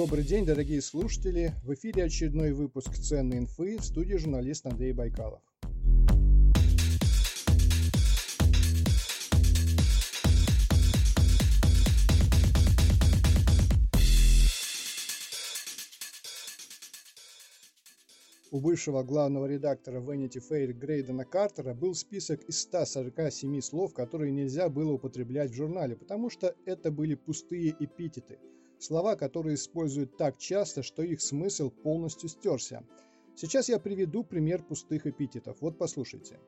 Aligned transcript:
Добрый 0.00 0.24
день, 0.24 0.46
дорогие 0.46 0.80
слушатели! 0.80 1.52
В 1.62 1.74
эфире 1.74 2.04
очередной 2.04 2.52
выпуск 2.52 2.94
«Ценной 2.94 3.36
инфы» 3.36 3.76
в 3.76 3.84
студии 3.84 4.14
журналист 4.14 4.64
Андрей 4.64 4.94
Байкалов. 4.94 5.42
У 18.50 18.58
бывшего 18.58 19.02
главного 19.02 19.44
редактора 19.44 20.00
Vanity 20.00 20.40
Fair 20.40 20.72
Грейдена 20.72 21.26
Картера 21.26 21.74
был 21.74 21.94
список 21.94 22.42
из 22.44 22.62
147 22.62 23.60
слов, 23.60 23.92
которые 23.92 24.32
нельзя 24.32 24.70
было 24.70 24.92
употреблять 24.92 25.50
в 25.50 25.56
журнале, 25.56 25.94
потому 25.94 26.30
что 26.30 26.56
это 26.64 26.90
были 26.90 27.16
пустые 27.16 27.76
эпитеты– 27.78 28.38
Слова, 28.80 29.14
которые 29.14 29.56
используют 29.56 30.16
так 30.16 30.38
часто, 30.38 30.82
что 30.82 31.02
их 31.02 31.20
смысл 31.20 31.70
полностью 31.70 32.30
стерся. 32.30 32.82
Сейчас 33.36 33.68
я 33.68 33.78
приведу 33.78 34.24
пример 34.24 34.62
пустых 34.62 35.06
эпитетов. 35.06 35.58
Вот 35.60 35.76
послушайте. 35.76 36.40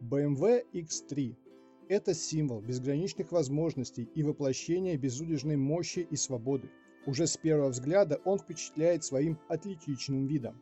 BMW 0.00 0.64
X3– 0.72 1.36
это 1.90 2.14
символ 2.14 2.62
безграничных 2.62 3.32
возможностей 3.32 4.08
и 4.14 4.22
воплощение 4.22 4.96
безудержной 4.96 5.56
мощи 5.56 5.98
и 6.10 6.16
свободы. 6.16 6.70
Уже 7.04 7.26
с 7.26 7.36
первого 7.36 7.68
взгляда 7.68 8.18
он 8.24 8.38
впечатляет 8.38 9.04
своим 9.04 9.38
атлетичным 9.48 10.26
видом. 10.26 10.58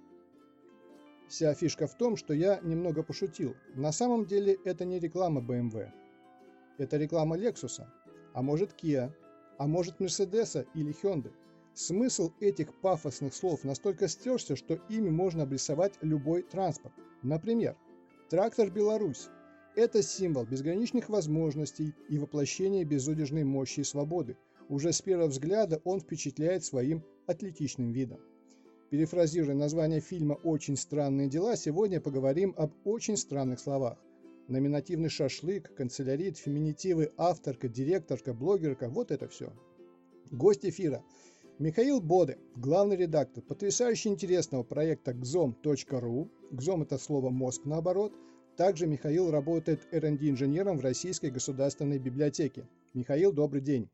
Вся 1.28 1.54
фишка 1.54 1.86
в 1.86 1.96
том, 1.96 2.16
что 2.16 2.34
я 2.34 2.58
немного 2.64 3.04
пошутил. 3.04 3.54
На 3.76 3.92
самом 3.92 4.26
деле 4.26 4.58
это 4.64 4.84
не 4.84 4.98
реклама 4.98 5.40
BMW. 5.40 5.88
Это 6.78 6.96
реклама 6.96 7.38
Lexus, 7.38 7.86
а 8.34 8.42
может 8.42 8.74
Kia, 8.82 9.12
а 9.62 9.68
может 9.68 10.00
Мерседеса 10.00 10.66
или 10.74 10.90
Хенды. 10.90 11.30
Смысл 11.72 12.32
этих 12.40 12.74
пафосных 12.80 13.32
слов 13.32 13.62
настолько 13.62 14.08
стерся, 14.08 14.56
что 14.56 14.80
ими 14.88 15.08
можно 15.08 15.44
обрисовать 15.44 15.94
любой 16.00 16.42
транспорт. 16.42 16.92
Например, 17.22 17.76
трактор 18.28 18.72
«Беларусь»– 18.72 19.28
это 19.76 20.02
символ 20.02 20.46
безграничных 20.46 21.08
возможностей 21.08 21.94
и 22.08 22.18
воплощение 22.18 22.82
безудержной 22.82 23.44
мощи 23.44 23.80
и 23.80 23.84
свободы. 23.84 24.36
Уже 24.68 24.92
с 24.92 25.00
первого 25.00 25.28
взгляда 25.28 25.80
он 25.84 26.00
впечатляет 26.00 26.64
своим 26.64 27.04
атлетичным 27.28 27.92
видом. 27.92 28.18
Перефразируя 28.90 29.54
название 29.54 30.00
фильма 30.00 30.34
«Очень 30.42 30.76
странные 30.76 31.28
дела», 31.28 31.54
сегодня 31.54 32.00
поговорим 32.00 32.52
об 32.56 32.72
очень 32.84 33.16
странных 33.16 33.60
словах 33.60 33.96
номинативный 34.52 35.08
шашлык, 35.08 35.74
канцелярит, 35.74 36.36
феминитивы, 36.36 37.12
авторка, 37.16 37.68
директорка, 37.68 38.34
блогерка, 38.34 38.88
вот 38.88 39.10
это 39.10 39.26
все. 39.26 39.52
Гость 40.30 40.64
эфира. 40.64 41.02
Михаил 41.58 42.00
Боды, 42.00 42.38
главный 42.56 42.96
редактор 42.96 43.42
потрясающе 43.42 44.10
интересного 44.10 44.62
проекта 44.62 45.12
gzom.ru. 45.12 46.30
Gzom 46.52 46.82
это 46.82 46.98
слово 46.98 47.30
«мозг» 47.30 47.64
наоборот. 47.64 48.12
Также 48.56 48.86
Михаил 48.86 49.30
работает 49.30 49.86
R&D-инженером 49.92 50.78
в 50.78 50.82
Российской 50.82 51.30
государственной 51.30 51.98
библиотеке. 51.98 52.68
Михаил, 52.94 53.32
добрый 53.32 53.62
день. 53.62 53.88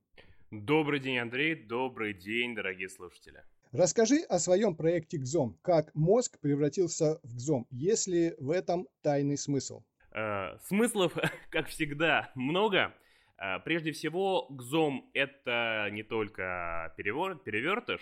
Добрый 0.51 0.99
день, 0.99 1.19
Андрей. 1.19 1.55
Добрый 1.55 2.15
день, 2.15 2.55
дорогие 2.55 2.89
слушатели. 2.89 3.43
Расскажи 3.71 4.21
о 4.29 4.39
своем 4.39 4.75
проекте 4.75 5.19
GZOM. 5.19 5.55
Как 5.63 5.95
мозг 5.95 6.39
превратился 6.41 7.21
в 7.23 7.37
GZOM? 7.37 7.67
Есть 7.71 8.07
ли 8.09 8.35
в 8.39 8.51
этом 8.51 8.89
тайный 9.03 9.37
смысл? 9.37 9.83
Э, 10.19 10.59
смыслов, 10.63 11.13
как 11.51 11.69
всегда, 11.69 12.33
много. 12.35 12.93
Э, 13.39 13.61
прежде 13.61 13.93
всего, 13.93 14.49
гзом— 14.51 15.09
это 15.15 15.89
не 15.93 16.03
только 16.03 16.93
перевор, 16.97 17.37
перевертыш, 17.37 18.01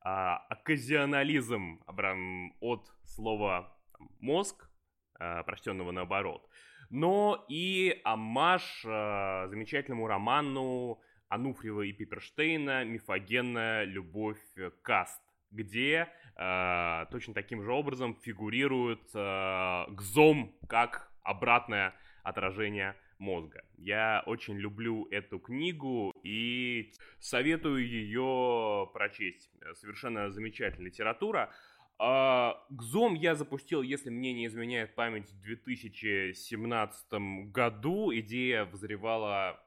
а 0.00 0.38
оказионализм 0.48 1.80
от 2.60 2.92
слова 3.04 3.76
мозг, 4.18 4.68
э, 5.20 5.44
прочтенного 5.44 5.92
наоборот, 5.92 6.48
но 6.90 7.46
и 7.48 8.00
амаш 8.02 8.82
замечательному 8.82 10.08
роману 10.08 11.00
Ануфриева 11.28 11.82
и 11.82 11.92
Пиперштейна 11.92 12.84
«Мифогенная 12.84 13.84
любовь 13.84 14.42
каст», 14.82 15.22
где 15.52 16.08
э, 16.36 17.06
точно 17.12 17.34
таким 17.34 17.62
же 17.62 17.72
образом 17.72 18.16
фигурирует 18.20 19.08
э, 19.14 19.84
гзом 19.90 20.56
как 20.68 21.11
обратное 21.22 21.94
отражение 22.22 22.96
мозга. 23.18 23.64
Я 23.76 24.22
очень 24.26 24.58
люблю 24.58 25.06
эту 25.10 25.38
книгу 25.38 26.12
и 26.22 26.92
советую 27.20 27.86
ее 27.86 28.88
прочесть. 28.92 29.50
Совершенно 29.74 30.30
замечательная 30.30 30.90
литература. 30.90 31.52
А, 31.98 32.64
Гзом 32.70 33.14
я 33.14 33.34
запустил, 33.34 33.82
если 33.82 34.10
мне 34.10 34.32
не 34.32 34.46
изменяет 34.46 34.94
память, 34.94 35.30
в 35.30 35.40
2017 35.40 37.52
году. 37.52 38.12
Идея 38.12 38.64
взревала 38.64 39.62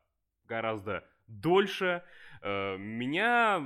гораздо 0.47 1.03
дольше. 1.27 2.03
Э, 2.41 2.77
меня... 2.77 3.63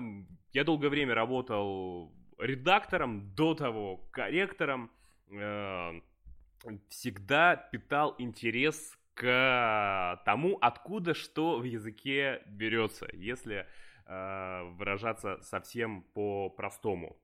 Я 0.52 0.64
долгое 0.64 0.90
время 0.90 1.14
работал 1.14 2.12
редактором, 2.38 3.34
до 3.36 3.54
того 3.54 3.98
корректором. 4.12 4.92
Всегда 6.90 7.56
питал 7.56 8.16
интерес 8.18 8.98
к 9.14 10.22
тому, 10.26 10.58
откуда 10.62 11.14
что 11.14 11.60
в 11.60 11.64
языке 11.64 12.42
берется, 12.48 13.08
если 13.14 13.66
э, 14.06 14.64
выражаться 14.78 15.40
совсем 15.42 16.04
по-простому. 16.14 17.18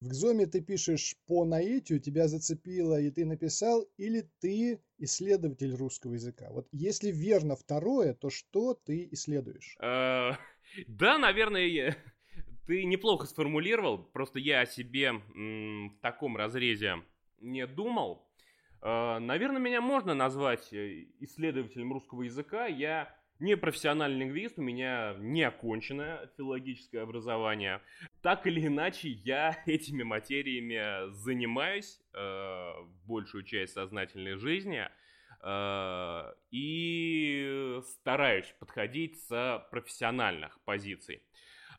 В 0.00 0.08
Гзоме 0.08 0.46
ты 0.46 0.60
пишешь 0.60 1.16
по 1.26 1.44
наитию, 1.44 2.00
тебя 2.00 2.28
зацепило, 2.28 3.00
и 3.00 3.10
ты 3.10 3.24
написал, 3.24 3.86
или 3.96 4.28
ты 4.40 4.80
исследователь 4.98 5.74
русского 5.74 6.14
языка? 6.14 6.48
Вот 6.50 6.68
если 6.72 7.10
верно 7.10 7.56
второе, 7.56 8.12
то 8.12 8.28
что 8.28 8.74
ты 8.74 9.08
исследуешь? 9.12 9.76
Э, 9.80 10.32
да, 10.86 11.18
наверное, 11.18 11.96
ты 12.66 12.84
неплохо 12.84 13.26
сформулировал, 13.26 13.98
просто 13.98 14.38
я 14.38 14.60
о 14.60 14.66
себе 14.66 15.12
в 15.12 16.00
таком 16.02 16.36
разрезе 16.36 16.96
не 17.40 17.66
думал. 17.66 18.25
Э, 18.82 19.18
наверное, 19.18 19.60
меня 19.60 19.80
можно 19.80 20.14
назвать 20.14 20.72
э, 20.72 21.06
исследователем 21.20 21.92
русского 21.92 22.22
языка. 22.22 22.66
Я 22.66 23.14
не 23.38 23.56
профессиональный 23.56 24.20
лингвист, 24.20 24.58
у 24.58 24.62
меня 24.62 25.14
не 25.18 25.42
оконченное 25.42 26.30
филологическое 26.36 27.02
образование. 27.02 27.80
Так 28.22 28.46
или 28.46 28.66
иначе, 28.66 29.08
я 29.08 29.62
этими 29.66 30.02
материями 30.02 31.10
занимаюсь 31.12 32.00
э, 32.14 32.72
большую 33.06 33.44
часть 33.44 33.74
сознательной 33.74 34.36
жизни 34.36 34.88
и 36.50 37.80
стараюсь 37.84 38.52
подходить 38.58 39.20
с 39.20 39.64
профессиональных 39.70 40.58
позиций. 40.64 41.22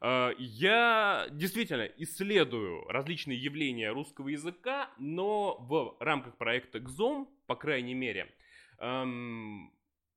Э, 0.01 0.31
я 0.37 1.27
действительно 1.31 1.83
исследую 1.97 2.85
различные 2.87 3.37
явления 3.37 3.91
русского 3.91 4.29
языка, 4.29 4.89
но 4.97 5.57
в 5.59 5.97
рамках 5.99 6.37
проекта 6.37 6.79
ГЗОМ, 6.79 7.29
по 7.47 7.55
крайней 7.55 7.93
мере, 7.93 8.33
эм, 8.79 9.73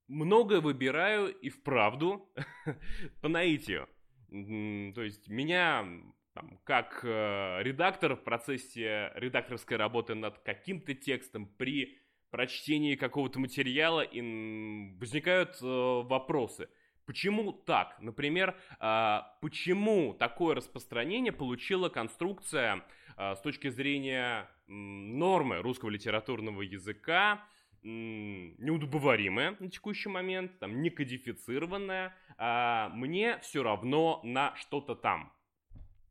многое 0.09 0.61
выбираю 0.61 1.29
и 1.29 1.49
вправду 1.49 2.29
по 3.23 3.29
наитию. 3.29 3.89
То 4.29 5.03
есть 5.03 5.29
меня 5.29 5.87
там, 6.35 6.61
как 6.65 7.01
э, 7.03 7.63
редактор 7.63 8.15
в 8.15 8.23
процессе 8.23 9.13
редакторской 9.17 9.77
работы 9.77 10.15
над 10.15 10.39
каким-то 10.41 10.95
текстом 10.95 11.47
при 11.47 11.99
прочтении 12.31 12.95
какого-то 12.95 13.41
материала 13.41 14.03
и 14.03 14.21
возникают 14.99 15.59
э, 15.61 15.65
вопросы– 15.65 16.69
Почему 17.11 17.53
так? 17.53 17.97
Например, 18.01 18.57
а, 18.79 19.37
почему 19.41 20.15
такое 20.15 20.55
распространение 20.55 21.33
получила 21.33 21.89
конструкция 21.89 22.85
а, 23.17 23.35
с 23.35 23.41
точки 23.41 23.69
зрения 23.69 24.49
нормы 24.69 25.61
русского 25.61 25.91
литературного 25.91 26.63
языка, 26.63 27.45
неудобоваримая 27.83 29.57
на 29.59 29.69
текущий 29.69 30.09
момент, 30.09 30.57
там, 30.61 30.81
не 30.83 30.91
кодифицированная, 30.91 32.15
а 32.39 32.91
мне 32.91 33.41
все 33.41 33.65
равно 33.65 34.21
на 34.23 34.55
что-то 34.55 34.95
там. 34.95 35.33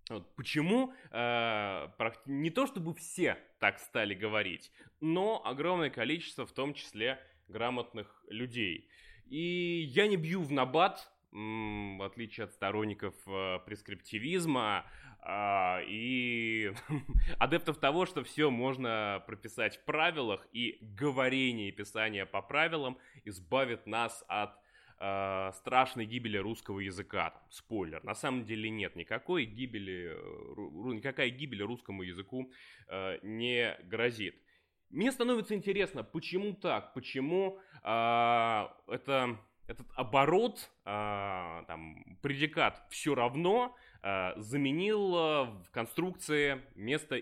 Вот 0.10 0.36
почему 0.36 0.94
э, 1.12 1.88
не 2.26 2.50
то 2.50 2.68
чтобы 2.68 2.94
все 2.96 3.38
так 3.60 3.80
стали 3.80 4.16
говорить, 4.16 4.70
но 5.00 5.42
огромное 5.46 5.92
количество, 5.92 6.46
в 6.46 6.52
том 6.52 6.74
числе 6.74 7.22
грамотных 7.48 8.22
людей. 8.28 8.90
И 9.30 9.88
я 9.94 10.08
не 10.08 10.18
бью 10.18 10.42
в 10.42 10.52
набат, 10.52 11.12
в 11.32 12.04
отличие 12.04 12.46
от 12.46 12.52
сторонников 12.52 13.14
э, 13.28 13.60
прескриптивизма 13.66 14.86
э, 15.24 15.84
и 15.88 16.74
адептов 17.38 17.78
того, 17.78 18.08
что 18.08 18.24
все 18.24 18.50
можно 18.50 19.24
прописать 19.28 19.78
в 19.78 19.86
правилах, 19.86 20.48
и 20.52 20.80
говорение 20.82 21.70
и 21.70 21.72
писание 21.72 22.26
по 22.26 22.42
правилам 22.42 22.98
избавит 23.26 23.86
нас 23.86 24.24
от 24.28 24.56
э, 25.00 25.52
страшной 25.54 26.06
гибели 26.06 26.38
русского 26.38 26.80
языка. 26.80 27.30
Там, 27.30 27.44
спойлер. 27.52 28.04
На 28.04 28.16
самом 28.16 28.46
деле 28.46 28.72
нет 28.72 28.96
никакой 28.96 29.46
гибели, 29.46 30.12
э, 30.12 30.94
никакая 30.96 31.30
гибель 31.30 31.62
русскому 31.62 32.02
языку 32.02 32.52
э, 32.88 33.20
не 33.22 33.78
грозит. 33.84 34.42
Мне 34.90 35.12
становится 35.12 35.54
интересно, 35.54 36.04
почему 36.04 36.54
так, 36.54 36.94
почему 36.94 37.60
э, 37.84 38.68
это, 38.88 39.40
этот 39.68 39.88
оборот, 39.96 40.70
э, 40.86 41.64
там, 41.68 42.18
предикат 42.22 42.84
все 42.90 43.14
равно 43.14 43.76
э, 44.02 44.34
заменил 44.38 45.12
в 45.12 45.68
конструкции 45.72 46.62
место, 46.76 47.22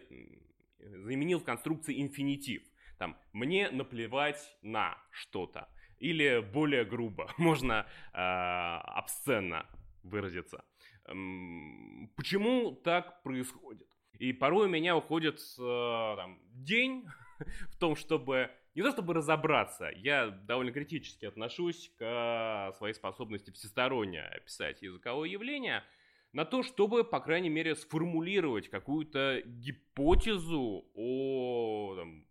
заменил 0.80 1.40
в 1.40 1.44
конструкции 1.44 2.02
инфинитив. 2.02 2.64
Там, 2.98 3.18
мне 3.34 3.70
наплевать 3.70 4.56
на 4.62 4.98
что-то. 5.12 5.70
Или 6.00 6.40
более 6.42 6.86
грубо, 6.86 7.32
можно 7.38 7.86
э, 8.14 8.18
обсценно 8.18 9.66
выразиться. 10.04 10.64
Эм, 11.06 12.12
почему 12.16 12.72
так 12.72 13.24
происходит? 13.24 13.88
И 14.20 14.34
порой 14.34 14.68
у 14.68 14.70
меня 14.70 14.96
уходит 14.96 15.40
э, 15.60 16.14
там, 16.18 16.40
день 16.52 17.06
в 17.70 17.78
том, 17.78 17.96
чтобы 17.96 18.52
не 18.76 18.84
то 18.84 18.92
чтобы 18.92 19.14
разобраться, 19.14 19.90
я 19.96 20.28
довольно 20.28 20.72
критически 20.72 21.26
отношусь 21.26 21.92
к 21.98 22.74
своей 22.78 22.94
способности 22.94 23.52
всесторонне 23.52 24.22
описать 24.22 24.82
языковое 24.82 25.30
явление, 25.30 25.84
на 26.34 26.46
то, 26.46 26.62
чтобы, 26.62 27.04
по 27.04 27.20
крайней 27.20 27.50
мере, 27.50 27.76
сформулировать 27.76 28.70
какую-то 28.70 29.42
гипотезу 29.46 30.86
о 30.94 31.96
там, 31.96 32.28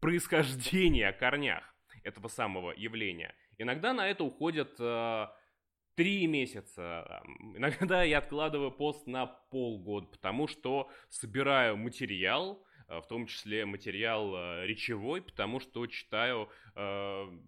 происхождении, 0.00 1.02
о 1.02 1.12
корнях 1.12 1.62
этого 2.02 2.28
самого 2.28 2.72
явления. 2.72 3.34
Иногда 3.58 3.92
на 3.92 4.08
это 4.08 4.24
уходят 4.24 4.74
э, 4.80 5.26
три 5.94 6.26
месяца. 6.26 7.22
Иногда 7.54 8.02
я 8.02 8.18
откладываю 8.18 8.72
пост 8.72 9.06
на 9.06 9.26
полгода, 9.26 10.08
потому 10.08 10.48
что 10.48 10.90
собираю 11.10 11.76
материал, 11.76 12.64
в 12.98 13.06
том 13.06 13.26
числе 13.26 13.64
материал 13.64 14.34
э, 14.34 14.66
речевой, 14.66 15.22
потому 15.22 15.60
что 15.60 15.86
читаю 15.86 16.48
э, 16.74 17.38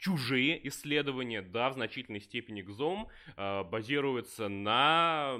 чужие 0.00 0.66
исследования, 0.68 1.42
да, 1.42 1.70
в 1.70 1.74
значительной 1.74 2.20
степени 2.20 2.62
ГЗОМ 2.62 3.08
э, 3.36 3.64
базируется 3.64 4.48
на 4.48 5.36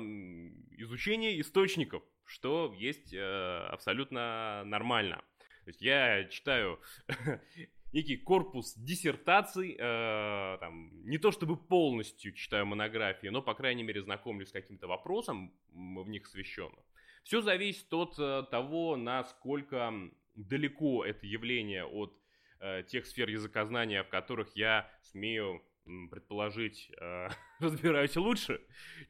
изучении 0.79 1.41
источников, 1.41 2.03
что 2.25 2.75
есть 2.79 3.13
э, 3.13 3.67
абсолютно 3.71 4.63
нормально. 4.67 5.17
То 5.65 5.71
есть 5.71 5.83
я 5.83 6.25
читаю 6.25 6.79
некий 7.93 8.17
корпус 8.17 8.75
диссертаций, 8.77 9.77
э, 9.79 10.59
там, 10.61 10.91
не 11.05 11.19
то 11.19 11.33
чтобы 11.33 11.57
полностью 11.57 12.33
читаю 12.33 12.67
монографии, 12.67 13.29
но, 13.29 13.43
по 13.43 13.55
крайней 13.55 13.83
мере, 13.83 14.03
знакомлюсь 14.03 14.49
с 14.49 14.53
каким-то 14.53 14.87
вопросом 14.87 15.53
в 15.73 16.09
них 16.09 16.27
освещенным. 16.27 16.83
Все 17.31 17.43
зависит 17.43 17.95
от 17.95 18.19
э, 18.19 18.43
того, 18.51 18.97
насколько 18.97 19.95
далеко 20.35 21.05
это 21.05 21.25
явление 21.29 21.85
от 21.85 22.13
э, 22.59 22.83
тех 22.83 23.07
сфер 23.07 23.29
языкознания, 23.29 24.03
в 24.03 24.09
которых 24.09 24.57
я 24.57 24.91
смею 25.01 25.63
предположить, 26.11 26.91
э, 27.01 27.29
разбираюсь 27.61 28.17
лучше, 28.17 28.61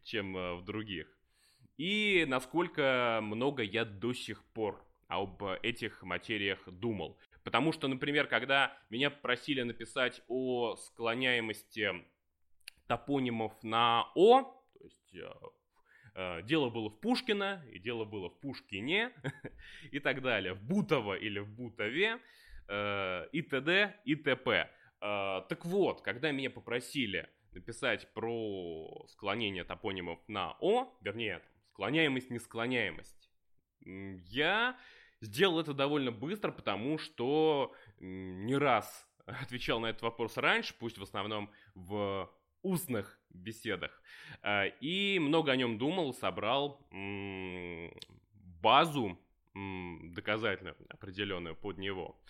чем 0.05 0.37
э, 0.37 0.55
в 0.57 0.67
других. 0.67 1.07
И 1.79 2.27
насколько 2.29 3.21
много 3.23 3.63
я 3.63 3.87
до 3.87 4.13
сих 4.13 4.45
пор 4.53 4.87
об 5.09 5.43
этих 5.63 6.03
материях 6.03 6.59
думал. 6.67 7.19
Потому 7.43 7.73
что, 7.73 7.89
например, 7.89 8.27
когда 8.27 8.77
меня 8.91 9.09
просили 9.09 9.63
написать 9.63 10.21
о 10.29 10.77
склоняемости 10.77 12.05
топонимов 12.87 13.55
на 13.63 14.13
«о», 14.15 14.43
то 14.75 14.85
есть 14.85 15.15
э, 15.15 15.27
дело 16.45 16.71
было 16.71 16.91
в 16.91 17.01
Пушкина, 17.01 17.65
и 17.73 17.79
дело 17.79 18.05
было 18.05 18.31
в 18.31 18.39
Пушкине, 18.41 19.13
и 19.91 19.99
так 20.01 20.23
далее, 20.23 20.55
в 20.55 20.63
Бутово 20.63 21.15
или 21.15 21.39
в 21.39 21.49
Бутове, 21.49 22.19
э, 22.69 23.29
и 23.33 23.43
т.д., 23.43 23.97
и 24.05 24.17
т.п. 24.17 24.71
Так 25.01 25.65
вот, 25.65 26.03
когда 26.03 26.31
меня 26.31 26.51
попросили 26.51 27.31
написать 27.53 28.13
про 28.13 29.07
склонение 29.09 29.65
топонимов 29.65 30.19
на 30.29 30.57
«о», 30.61 30.95
вернее, 31.01 31.41
склоняемость, 31.71 32.29
несклоняемость, 32.29 33.31
я 33.81 34.77
Сделал 35.21 35.61
это 35.61 35.75
довольно 35.75 36.13
быстро, 36.13 36.51
потому 36.51 36.99
что 36.99 37.75
не 37.99 38.57
раз 38.57 39.07
отвечал 39.27 39.81
на 39.81 39.87
этот 39.87 40.03
вопрос 40.03 40.37
раньше, 40.39 40.75
пусть 40.79 40.97
в 40.97 41.03
основном 41.03 41.51
в 41.75 42.31
устных 42.63 43.20
беседах. 43.31 43.91
А, 44.43 44.67
и 44.67 45.19
много 45.19 45.53
о 45.53 45.57
нем 45.57 45.79
думал, 45.79 46.13
собрал 46.15 46.87
базу 48.63 49.19
доказательную 49.55 50.77
определенную 50.89 51.57
под 51.57 51.79
него. 51.79 52.21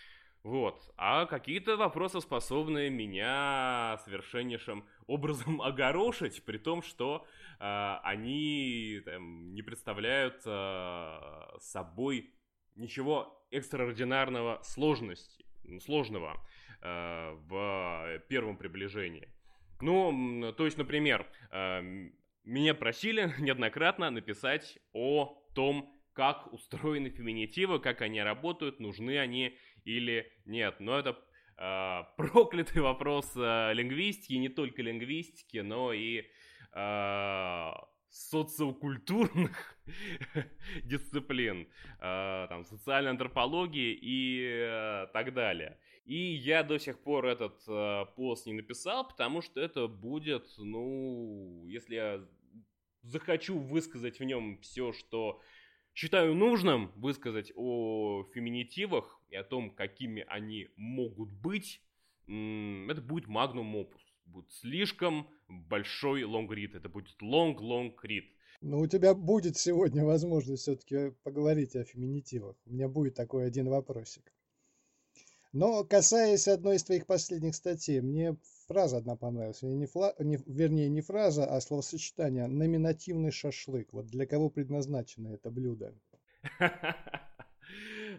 Вот. 0.43 0.91
А 0.97 1.26
какие-то 1.26 1.76
вопросы 1.76 2.20
способны 2.20 2.88
меня 2.88 3.99
совершеннейшим 4.05 4.87
образом 5.06 5.61
огорошить, 5.61 6.43
при 6.44 6.56
том, 6.56 6.82
что 6.82 7.26
э, 7.58 7.96
они 8.03 9.03
там, 9.05 9.55
не 9.55 9.62
представляют 9.62 10.41
э, 10.46 11.58
собой 11.58 12.32
ничего 12.75 13.46
экстраординарного 13.50 14.61
сложности, 14.62 15.44
сложного 15.85 16.43
э, 16.81 17.37
в 17.49 18.23
первом 18.29 18.56
приближении. 18.56 19.29
Ну, 19.82 20.53
то 20.56 20.65
есть, 20.65 20.79
например, 20.79 21.27
э, 21.50 22.11
меня 22.44 22.75
просили 22.75 23.32
неоднократно 23.38 24.11
написать 24.11 24.79
о 24.93 25.38
том, 25.55 25.94
как 26.12 26.53
устроены 26.53 27.11
феминитивы, 27.11 27.79
как 27.81 28.03
они 28.03 28.23
работают, 28.23 28.81
нужны 28.81 29.19
они 29.19 29.56
или 29.85 30.31
нет. 30.44 30.77
Но 30.81 30.99
это 30.99 31.19
э, 31.56 32.03
проклятый 32.17 32.82
вопрос 32.82 33.32
э, 33.37 33.73
лингвистики, 33.75 34.35
не 34.35 34.49
только 34.49 34.82
лингвистики, 34.82 35.59
но 35.59 35.93
и 35.93 36.27
э, 36.73 37.71
социокультурных 38.11 39.79
дисциплин, 40.85 41.69
э, 42.01 42.46
там, 42.49 42.65
социальной 42.65 43.10
антропологии 43.10 43.96
и 44.01 44.49
э, 44.51 45.06
так 45.13 45.32
далее. 45.32 45.79
И 46.10 46.34
я 46.34 46.64
до 46.64 46.81
сих 46.81 46.98
пор 46.98 47.26
этот 47.26 47.62
э, 47.69 48.05
пост 48.17 48.46
не 48.46 48.52
написал, 48.52 49.06
потому 49.06 49.43
что 49.43 49.60
это 49.60 49.86
будет, 49.86 50.44
ну, 50.58 51.64
если 51.69 51.94
я 51.94 52.29
захочу 53.02 53.56
высказать 53.56 54.19
в 54.19 54.24
нем 54.24 54.58
все, 54.58 54.93
что 54.93 55.40
считаю 55.94 56.34
нужным 56.34 56.90
высказать 56.96 57.52
о 57.55 58.24
феминитивах 58.34 59.22
и 59.29 59.36
о 59.36 59.44
том, 59.44 59.70
какими 59.70 60.24
они 60.26 60.69
могут 60.74 61.31
быть, 61.31 61.81
это 62.26 63.00
будет 63.00 63.29
magnum 63.29 63.77
opus 63.77 64.03
будет 64.26 64.50
слишком 64.52 65.29
большой 65.48 66.24
лонгрид. 66.24 66.74
Это 66.74 66.88
будет 66.88 67.20
long-long 67.20 68.05
read. 68.05 68.25
Ну, 68.60 68.81
у 68.81 68.86
тебя 68.86 69.14
будет 69.14 69.56
сегодня 69.56 70.05
возможность 70.05 70.62
все-таки 70.62 71.12
поговорить 71.22 71.76
о 71.76 71.84
феминитивах. 71.84 72.56
У 72.67 72.72
меня 72.72 72.88
будет 72.88 73.14
такой 73.14 73.46
один 73.46 73.69
вопросик. 73.69 74.32
Но 75.53 75.83
касаясь 75.85 76.47
одной 76.47 76.77
из 76.77 76.85
твоих 76.85 77.07
последних 77.07 77.57
статей, 77.57 78.01
мне 78.01 78.37
фраза 78.69 78.99
одна 78.99 79.17
понравилась. 79.17 79.63
Не 79.63 79.87
фла... 79.87 80.15
не... 80.21 80.39
Вернее, 80.47 80.89
не 80.89 81.01
фраза, 81.01 81.45
а 81.45 81.61
словосочетание 81.61 82.47
«номинативный 82.47 83.33
шашлык». 83.33 83.93
Вот 83.93 84.07
для 84.07 84.27
кого 84.27 84.49
предназначено 84.49 85.35
это 85.35 85.51
блюдо? 85.51 85.93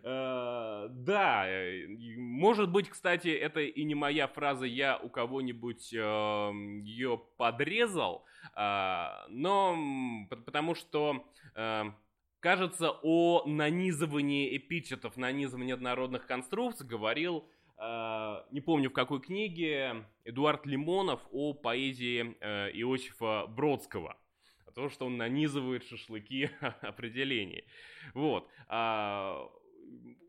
Э, 0.04 0.88
да, 0.90 1.48
э, 1.48 1.88
может 2.18 2.70
быть, 2.70 2.90
кстати, 2.90 3.30
это 3.30 3.62
и 3.62 3.84
не 3.86 3.96
моя 3.96 4.28
фраза, 4.28 4.66
я 4.66 4.98
у 4.98 5.10
кого-нибудь 5.10 5.94
эм, 5.94 6.84
ее 6.84 7.22
подрезал, 7.38 8.26
э, 8.58 9.06
но 9.30 9.78
потому 10.46 10.76
что 10.76 11.26
кажется, 12.41 12.91
о 13.01 13.43
нанизывании 13.45 14.57
эпитетов, 14.57 15.15
нанизывании 15.15 15.74
однородных 15.74 16.27
конструкций 16.27 16.86
говорил, 16.86 17.45
не 17.79 18.62
помню 18.62 18.89
в 18.89 18.93
какой 18.93 19.21
книге, 19.21 20.05
Эдуард 20.25 20.65
Лимонов 20.65 21.21
о 21.31 21.53
поэзии 21.53 22.36
Иосифа 22.74 23.48
Бродского. 23.48 24.17
О 24.67 24.71
том, 24.71 24.89
что 24.89 25.05
он 25.05 25.17
нанизывает 25.17 25.83
шашлыки 25.86 26.50
определений. 26.81 27.65
Вот. 28.13 28.48
А, 28.67 29.50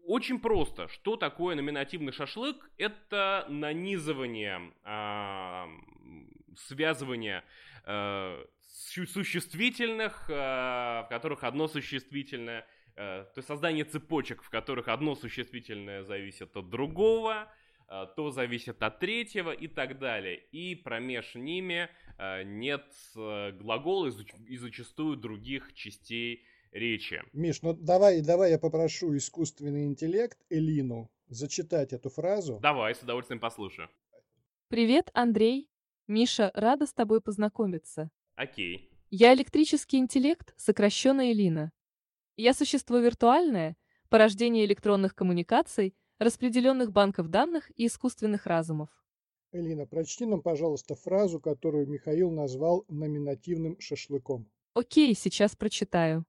очень 0.04 0.40
просто. 0.40 0.88
Что 0.88 1.16
такое 1.16 1.54
номинативный 1.54 2.12
шашлык? 2.12 2.71
Это 2.76 3.47
нанизывание, 3.49 4.73
э, 4.85 5.66
связывание 6.57 7.45
э, 7.85 8.45
существительных, 8.91 10.29
э, 10.29 10.33
в 10.35 11.07
которых 11.09 11.45
одно 11.45 11.69
существительное, 11.69 12.67
э, 12.97 13.25
то 13.25 13.39
есть 13.39 13.49
создание 13.49 13.85
цепочек, 13.85 14.43
в 14.43 14.51
которых 14.51 14.89
одно 14.89 15.15
существительное 15.15 16.03
зависит 16.03 16.57
от 16.57 16.69
другого, 16.69 17.53
э, 17.89 18.07
то 18.17 18.31
зависит 18.31 18.83
от 18.83 18.99
третьего 18.99 19.51
и 19.51 19.69
так 19.69 19.99
далее. 19.99 20.37
И 20.53 20.75
промеж 20.75 21.35
ними 21.35 21.89
нет 22.45 22.85
глагола 23.15 24.12
и 24.47 24.57
зачастую 24.57 25.17
других 25.17 25.73
частей 25.75 26.45
речи. 26.71 27.23
Миш, 27.33 27.62
ну 27.62 27.75
давай, 27.75 28.21
давай 28.23 28.51
я 28.53 28.59
попрошу 28.59 29.17
искусственный 29.17 29.85
интеллект 29.87 30.39
Элину 30.51 31.11
зачитать 31.29 31.93
эту 31.93 32.11
фразу. 32.11 32.59
Давай, 32.62 32.95
с 32.95 33.03
удовольствием 33.03 33.41
послушаю. 33.41 33.89
Привет, 34.69 35.11
Андрей. 35.15 35.69
Миша, 36.07 36.51
рада 36.55 36.87
с 36.87 36.93
тобой 36.93 37.21
познакомиться. 37.21 38.11
Окей. 38.35 38.91
Я 39.11 39.35
электрический 39.35 39.99
интеллект, 39.99 40.55
сокращенно 40.57 41.31
Элина. 41.33 41.73
Я 42.37 42.55
существо 42.55 42.99
виртуальное, 42.99 43.77
порождение 44.09 44.65
электронных 44.65 45.15
коммуникаций, 45.15 45.95
распределенных 46.19 46.93
банков 46.93 47.29
данных 47.29 47.71
и 47.77 47.87
искусственных 47.87 48.47
разумов. 48.47 48.89
Элина, 49.53 49.85
прочти 49.87 50.25
нам, 50.25 50.41
пожалуйста, 50.41 50.95
фразу, 50.95 51.41
которую 51.41 51.87
Михаил 51.87 52.31
назвал 52.31 52.87
номинативным 52.89 53.79
шашлыком. 53.81 54.51
Окей, 54.75 55.15
сейчас 55.15 55.55
прочитаю. 55.55 56.25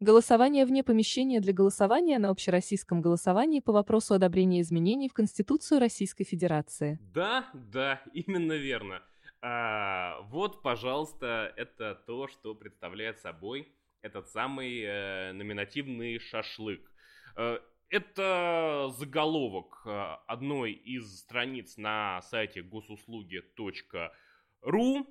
Голосование 0.00 0.66
вне 0.66 0.82
помещения 0.82 1.40
для 1.40 1.52
голосования 1.52 2.18
на 2.18 2.28
общероссийском 2.28 3.00
голосовании 3.00 3.60
по 3.60 3.72
вопросу 3.72 4.14
одобрения 4.14 4.60
изменений 4.60 5.08
в 5.08 5.14
Конституцию 5.14 5.80
Российской 5.80 6.24
Федерации. 6.24 6.98
Да, 7.14 7.48
да, 7.54 8.02
именно 8.12 8.54
верно. 8.54 9.02
А, 9.44 10.20
вот, 10.28 10.62
пожалуйста, 10.62 11.52
это 11.56 11.96
то, 12.06 12.28
что 12.28 12.54
представляет 12.54 13.18
собой 13.18 13.74
этот 14.00 14.28
самый 14.28 14.82
э, 14.82 15.32
номинативный 15.32 16.20
шашлык. 16.20 16.88
Э, 17.36 17.58
это 17.88 18.92
заголовок 18.96 19.82
э, 19.84 20.16
одной 20.28 20.70
из 20.72 21.18
страниц 21.18 21.76
на 21.76 22.22
сайте 22.22 22.62
госуслуги.ру. 22.62 25.06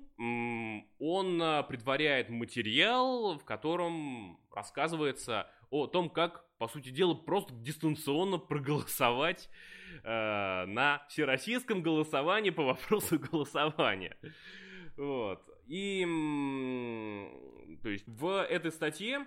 Он 0.98 1.42
э, 1.42 1.62
предваряет 1.64 2.30
материал, 2.30 3.38
в 3.38 3.44
котором 3.44 4.40
рассказывается 4.50 5.46
о 5.68 5.86
том, 5.86 6.08
как, 6.08 6.46
по 6.56 6.68
сути 6.68 6.88
дела, 6.88 7.12
просто 7.12 7.52
дистанционно 7.52 8.38
проголосовать 8.38 9.50
э, 10.02 10.66
на 10.66 11.04
всероссийском 11.08 11.82
голосовании 11.82 12.50
по 12.50 12.64
вопросу 12.64 13.18
голосования. 13.32 14.16
Вот. 14.96 15.42
И, 15.66 16.04
то 17.82 17.88
есть, 17.88 18.06
в 18.06 18.44
этой 18.44 18.72
статье 18.72 19.26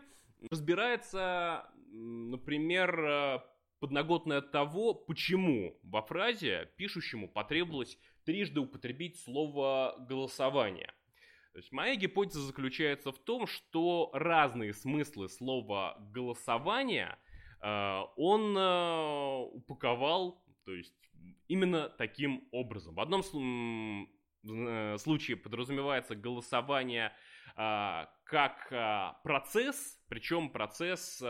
разбирается, 0.51 1.69
например, 1.91 2.99
э, 2.99 3.39
подноготное 3.79 4.41
того, 4.41 4.93
почему 4.93 5.77
во 5.83 6.01
фразе 6.01 6.69
пишущему 6.77 7.27
потребовалось 7.27 7.97
трижды 8.25 8.59
употребить 8.59 9.19
слово 9.19 9.95
«голосование». 10.09 10.93
То 11.53 11.59
есть 11.59 11.71
моя 11.71 11.95
гипотеза 11.95 12.41
заключается 12.41 13.13
в 13.13 13.19
том, 13.19 13.47
что 13.47 14.09
разные 14.13 14.73
смыслы 14.73 15.29
слова 15.29 15.97
«голосование» 16.11 17.17
э, 17.61 18.01
он 18.17 18.57
э, 18.57 19.37
упаковал, 19.53 20.43
то 20.65 20.73
есть 20.73 20.93
именно 21.47 21.89
таким 21.89 22.47
образом. 22.51 22.95
В 22.95 22.99
одном 22.99 23.23
случае 24.97 25.37
подразумевается 25.37 26.15
голосование 26.15 27.13
как 27.55 29.21
процесс, 29.23 30.03
причем 30.09 30.49
процесс 30.49 31.21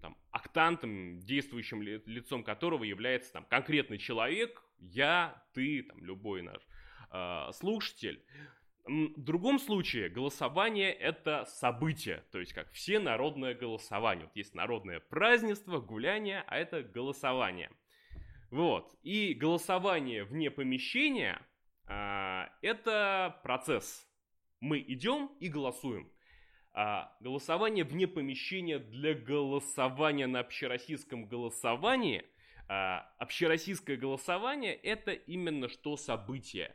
там, 0.00 0.16
актантом, 0.30 1.20
действующим 1.20 1.82
лицом 1.82 2.44
которого 2.44 2.84
является 2.84 3.32
там, 3.32 3.44
конкретный 3.44 3.98
человек, 3.98 4.62
я, 4.78 5.42
ты, 5.52 5.82
там, 5.82 6.04
любой 6.04 6.42
наш 6.42 6.62
э, 7.10 7.52
слушатель. 7.52 8.24
В 8.86 9.22
другом 9.22 9.58
случае 9.58 10.10
голосование 10.10 10.92
это 10.92 11.46
событие, 11.46 12.22
то 12.30 12.38
есть 12.38 12.52
как 12.52 12.70
все 12.72 12.98
народное 12.98 13.54
голосование. 13.54 14.26
Вот 14.26 14.36
есть 14.36 14.54
народное 14.54 15.00
празднество, 15.00 15.80
гуляние, 15.80 16.44
а 16.46 16.58
это 16.58 16.82
голосование. 16.82 17.70
Вот. 18.50 18.94
И 19.02 19.32
голосование 19.32 20.24
вне 20.24 20.50
помещения 20.50 21.40
э, 21.86 22.46
это 22.60 23.40
процесс. 23.42 24.06
Мы 24.60 24.80
идем 24.80 25.30
и 25.40 25.48
голосуем. 25.48 26.10
А 26.74 27.16
голосование 27.20 27.84
вне 27.84 28.06
помещения 28.06 28.80
для 28.80 29.14
голосования 29.14 30.26
на 30.26 30.40
общероссийском 30.40 31.26
голосовании, 31.26 32.24
а, 32.66 33.08
общероссийское 33.18 33.96
голосование 33.96 34.74
это 34.74 35.12
именно 35.12 35.68
что 35.68 35.96
событие. 35.96 36.74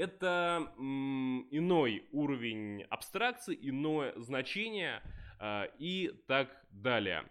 Это 0.00 0.72
м, 0.78 1.46
иной 1.50 2.06
уровень 2.10 2.84
абстракции, 2.84 3.54
иное 3.60 4.14
значение 4.16 5.02
а, 5.38 5.64
и 5.78 6.10
так 6.26 6.48
далее. 6.70 7.28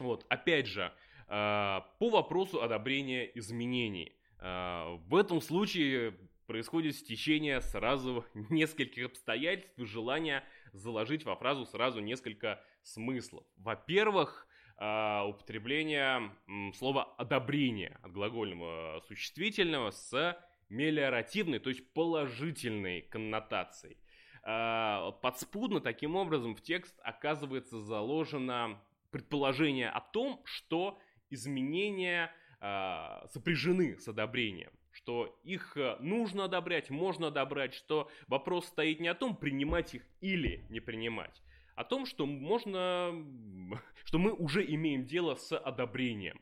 Вот, 0.00 0.26
опять 0.28 0.66
же, 0.66 0.92
а, 1.28 1.88
по 2.00 2.10
вопросу 2.10 2.60
одобрения 2.60 3.30
изменений. 3.36 4.16
А, 4.40 4.96
в 4.96 5.14
этом 5.14 5.40
случае 5.40 6.18
происходит 6.48 6.96
стечение 6.96 7.60
сразу 7.60 8.24
нескольких 8.50 9.06
обстоятельств 9.06 9.78
и 9.78 9.84
желания 9.84 10.42
заложить 10.72 11.24
во 11.24 11.36
фразу 11.36 11.66
сразу 11.66 12.00
несколько 12.00 12.60
смыслов. 12.82 13.44
Во-первых, 13.58 14.48
употребление 14.76 16.32
слова 16.74 17.14
одобрение 17.16 17.98
от 18.02 18.12
глагольного 18.12 19.02
существительного 19.06 19.90
с 19.90 20.36
мелиоративной, 20.68 21.58
то 21.58 21.70
есть 21.70 21.92
положительной 21.92 23.02
коннотацией. 23.02 23.96
А, 24.42 25.12
подспудно 25.22 25.80
таким 25.80 26.16
образом 26.16 26.54
в 26.54 26.62
текст 26.62 26.94
оказывается 27.02 27.80
заложено 27.80 28.80
предположение 29.10 29.88
о 29.88 30.00
том, 30.00 30.40
что 30.44 30.98
изменения 31.30 32.32
а, 32.60 33.26
сопряжены 33.28 33.98
с 33.98 34.08
одобрением 34.08 34.70
что 34.96 35.38
их 35.44 35.76
э, 35.76 35.96
нужно 36.00 36.44
одобрять, 36.44 36.88
можно 36.88 37.26
одобрять, 37.26 37.74
что 37.74 38.10
вопрос 38.28 38.66
стоит 38.66 38.98
не 38.98 39.08
о 39.08 39.14
том, 39.14 39.36
принимать 39.36 39.94
их 39.94 40.02
или 40.22 40.64
не 40.70 40.80
принимать, 40.80 41.42
а 41.74 41.82
о 41.82 41.84
том, 41.84 42.06
что 42.06 42.24
можно, 42.24 43.12
что 44.04 44.18
мы 44.18 44.32
уже 44.32 44.64
имеем 44.64 45.04
дело 45.04 45.34
с 45.34 45.54
одобрением. 45.56 46.40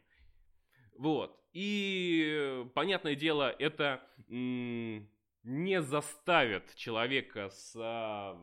Вот. 0.96 1.36
И, 1.52 2.64
понятное 2.74 3.16
дело, 3.16 3.50
это 3.58 4.06
не 4.34 5.82
заставит 5.82 6.74
человека 6.74 7.50
с 7.50 7.74
а, 7.76 8.42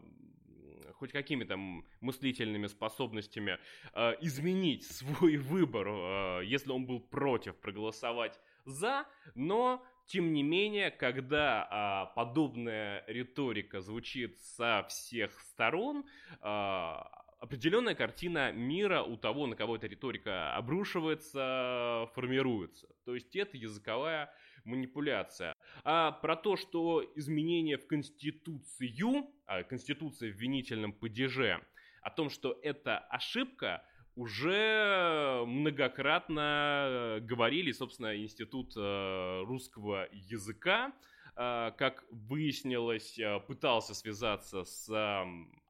хоть 0.93 1.11
какими-то 1.11 1.57
мыслительными 1.99 2.67
способностями 2.67 3.57
а, 3.93 4.11
изменить 4.21 4.85
свой 4.97 5.37
выбор, 5.37 5.87
а, 5.89 6.39
если 6.41 6.71
он 6.71 6.85
был 6.85 6.99
против, 6.99 7.55
проголосовать 7.57 8.39
за, 8.65 9.05
но 9.35 9.83
тем 10.05 10.33
не 10.33 10.43
менее, 10.43 10.91
когда 10.91 11.67
а, 11.69 12.05
подобная 12.07 13.03
риторика 13.07 13.81
звучит 13.81 14.39
со 14.41 14.85
всех 14.89 15.31
сторон, 15.41 16.05
а, 16.41 17.09
определенная 17.39 17.95
картина 17.95 18.51
мира 18.51 19.01
у 19.01 19.17
того, 19.17 19.47
на 19.47 19.55
кого 19.55 19.77
эта 19.77 19.87
риторика 19.87 20.55
обрушивается, 20.55 22.07
формируется. 22.13 22.87
То 23.05 23.15
есть 23.15 23.35
это 23.35 23.57
языковая 23.57 24.31
манипуляция. 24.63 25.55
А 25.83 26.11
про 26.11 26.35
то, 26.35 26.55
что 26.55 27.03
изменения 27.15 27.77
в 27.77 27.87
Конституцию, 27.87 29.27
а 29.45 29.63
Конституция 29.63 30.31
в 30.31 30.35
винительном 30.35 30.93
падеже, 30.93 31.61
о 32.01 32.09
том, 32.09 32.29
что 32.29 32.57
это 32.63 32.97
ошибка, 32.97 33.83
уже 34.15 35.43
многократно 35.45 37.19
говорили, 37.21 37.71
собственно, 37.71 38.17
Институт 38.17 38.73
э, 38.75 39.43
русского 39.43 40.07
языка, 40.11 40.91
э, 41.35 41.71
как 41.77 42.03
выяснилось, 42.11 43.17
э, 43.17 43.39
пытался 43.39 43.93
связаться 43.93 44.63
с 44.65 44.89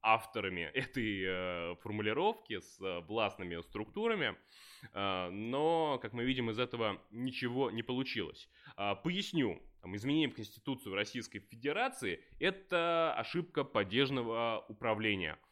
авторами 0.01 0.61
этой 0.73 1.75
формулировки, 1.81 2.59
с 2.59 2.79
властными 3.07 3.61
структурами, 3.61 4.35
но, 4.93 5.99
как 6.01 6.13
мы 6.13 6.23
видим, 6.23 6.49
из 6.49 6.57
этого 6.57 6.99
ничего 7.11 7.69
не 7.69 7.83
получилось. 7.83 8.49
Поясню. 9.03 9.61
Изменение 9.83 10.29
в 10.29 10.35
Конституцию 10.35 10.95
Российской 10.95 11.39
Федерации– 11.39 12.23
это 12.39 13.13
ошибка 13.15 13.63
падежного 13.63 14.65
управления– 14.67 15.39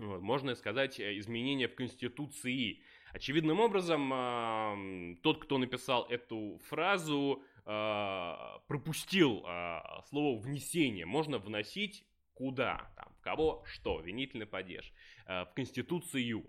вот, 0.00 0.22
можно 0.22 0.54
сказать, 0.54 0.98
э, 0.98 1.18
изменения 1.18 1.68
в 1.68 1.74
Конституции. 1.74 2.80
Очевидным 3.12 3.60
образом, 3.60 5.18
тот, 5.22 5.42
кто 5.42 5.58
написал 5.58 6.06
эту 6.08 6.58
фразу, 6.68 7.42
а, 7.64 8.60
пропустил 8.68 9.42
а, 9.46 10.02
слово 10.08 10.40
«внесение». 10.40 11.06
Можно 11.06 11.38
вносить 11.38 12.04
куда, 12.34 12.90
там, 12.96 13.12
в 13.18 13.20
кого, 13.20 13.62
что, 13.66 14.00
винительный 14.00 14.46
падеж, 14.46 14.92
а, 15.26 15.44
в 15.44 15.54
Конституцию. 15.54 16.46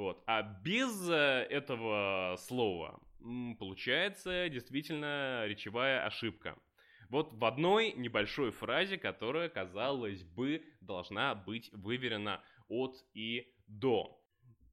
Вот. 0.00 0.22
А 0.26 0.42
без 0.42 1.10
э, 1.10 1.46
этого 1.50 2.36
слова 2.38 2.98
получается 3.58 4.48
действительно 4.48 5.44
речевая 5.46 6.06
ошибка. 6.06 6.58
Вот 7.10 7.34
в 7.34 7.44
одной 7.44 7.92
небольшой 7.92 8.50
фразе, 8.50 8.96
которая, 8.96 9.50
казалось 9.50 10.22
бы, 10.22 10.64
должна 10.80 11.34
быть 11.34 11.68
выверена 11.74 12.42
от 12.68 12.96
и 13.12 13.52
до. 13.66 14.18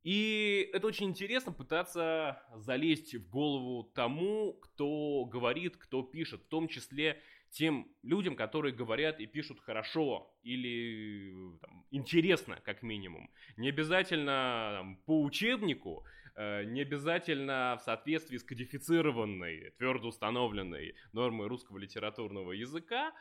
И 0.04 0.70
это 0.72 0.88
очень 0.88 1.08
интересно 1.08 1.52
пытаться 1.52 2.42
залезть 2.56 3.16
в 3.16 3.30
голову 3.30 3.84
тому, 3.84 4.54
кто 4.54 5.26
говорит, 5.26 5.76
кто 5.76 6.04
пишет, 6.04 6.44
в 6.44 6.48
том 6.48 6.70
числе 6.70 7.22
тем 7.52 7.88
людям, 8.04 8.36
которые 8.36 8.74
говорят 8.74 9.20
и 9.20 9.26
пишут 9.26 9.60
хорошо 9.60 10.34
или 10.44 11.34
там, 11.62 11.86
интересно, 11.92 12.60
как 12.64 12.84
минимум. 12.84 13.30
Не 13.58 13.70
обязательно 13.70 14.74
там, 14.78 14.98
по 15.06 15.22
учебнику, 15.22 16.06
э, 16.36 16.64
не 16.66 16.82
обязательно 16.82 17.78
в 17.80 17.84
соответствии 17.84 18.38
с 18.38 18.44
кодифицированной, 18.44 19.72
твердо 19.78 20.10
установленной 20.10 20.96
нормой 21.14 21.48
русского 21.48 21.78
литературного 21.78 22.52
языка, 22.52 23.14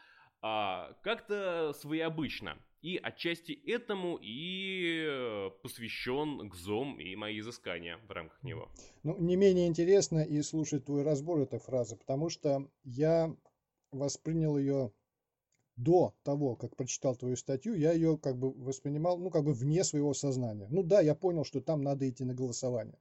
а 0.42 0.92
как-то 1.02 1.72
своеобычно. 1.72 2.58
И 2.82 2.98
отчасти 2.98 3.52
этому 3.66 4.16
и 4.20 5.04
э, 5.08 5.50
посвящен 5.62 6.48
ГЗОМ 6.48 7.00
и 7.00 7.16
мои 7.16 7.40
изыскания 7.40 7.98
в 8.06 8.10
рамках 8.12 8.40
него. 8.44 8.70
Ну, 9.02 9.16
не 9.18 9.34
менее 9.34 9.66
интересно 9.66 10.20
и 10.20 10.40
слушать 10.42 10.84
твой 10.84 11.02
разбор 11.02 11.40
этой 11.40 11.58
фразы, 11.58 11.96
потому 11.96 12.28
что 12.28 12.70
я 12.84 13.34
воспринял 13.96 14.56
ее 14.56 14.92
до 15.76 16.14
того, 16.22 16.56
как 16.56 16.74
прочитал 16.74 17.14
твою 17.16 17.36
статью, 17.36 17.74
я 17.74 17.92
ее 17.92 18.16
как 18.16 18.38
бы 18.38 18.50
воспринимал, 18.52 19.18
ну, 19.18 19.30
как 19.30 19.44
бы 19.44 19.52
вне 19.52 19.84
своего 19.84 20.14
сознания. 20.14 20.68
Ну 20.70 20.82
да, 20.82 21.00
я 21.00 21.14
понял, 21.14 21.44
что 21.44 21.60
там 21.60 21.82
надо 21.82 22.08
идти 22.08 22.24
на 22.24 22.34
голосование. 22.34 22.98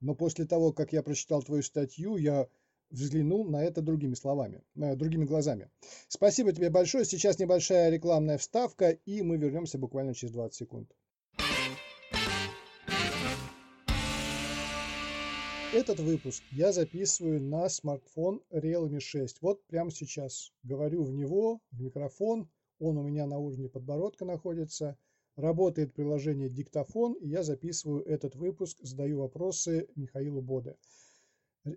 Но 0.00 0.14
после 0.14 0.46
того, 0.46 0.72
как 0.72 0.92
я 0.92 1.02
прочитал 1.02 1.42
твою 1.42 1.62
статью, 1.62 2.16
я 2.16 2.48
взглянул 2.90 3.44
на 3.44 3.62
это 3.62 3.82
другими 3.82 4.14
словами, 4.14 4.62
э, 4.76 4.94
другими 4.96 5.24
глазами. 5.24 5.70
Спасибо 6.08 6.52
тебе 6.52 6.70
большое. 6.70 7.04
Сейчас 7.04 7.38
небольшая 7.38 7.90
рекламная 7.90 8.38
вставка, 8.38 8.90
и 8.90 9.22
мы 9.22 9.36
вернемся 9.36 9.78
буквально 9.78 10.14
через 10.14 10.32
20 10.32 10.54
секунд. 10.54 10.90
Этот 15.74 15.98
выпуск 15.98 16.44
я 16.52 16.72
записываю 16.72 17.42
на 17.42 17.68
смартфон 17.68 18.40
Realme 18.52 19.00
6. 19.00 19.42
Вот 19.42 19.66
прямо 19.66 19.90
сейчас. 19.90 20.52
Говорю 20.62 21.02
в 21.02 21.12
него, 21.12 21.60
в 21.72 21.80
микрофон. 21.80 22.48
Он 22.78 22.96
у 22.98 23.02
меня 23.02 23.26
на 23.26 23.38
уровне 23.38 23.68
подбородка 23.68 24.24
находится. 24.24 24.96
Работает 25.34 25.92
приложение 25.92 26.48
«Диктофон», 26.48 27.14
и 27.14 27.28
я 27.28 27.42
записываю 27.42 28.04
этот 28.04 28.36
выпуск, 28.36 28.78
задаю 28.80 29.18
вопросы 29.18 29.88
Михаилу 29.96 30.40
Боде. 30.40 30.76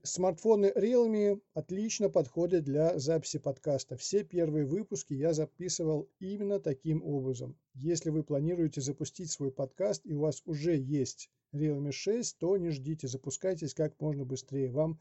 Смартфоны 0.03 0.71
Realme 0.75 1.41
отлично 1.53 2.09
подходят 2.09 2.63
для 2.63 2.97
записи 2.99 3.39
подкаста. 3.39 3.97
Все 3.97 4.23
первые 4.23 4.65
выпуски 4.65 5.13
я 5.13 5.33
записывал 5.33 6.09
именно 6.19 6.59
таким 6.59 7.03
образом. 7.03 7.57
Если 7.73 8.11
вы 8.11 8.23
планируете 8.23 8.81
запустить 8.81 9.31
свой 9.31 9.51
подкаст 9.51 10.05
и 10.05 10.13
у 10.13 10.19
вас 10.19 10.43
уже 10.45 10.77
есть 10.77 11.31
Realme 11.51 11.91
6, 11.91 12.37
то 12.37 12.57
не 12.57 12.69
ждите, 12.69 13.07
запускайтесь 13.07 13.73
как 13.73 13.99
можно 13.99 14.25
быстрее. 14.25 14.69
Вам 14.69 14.99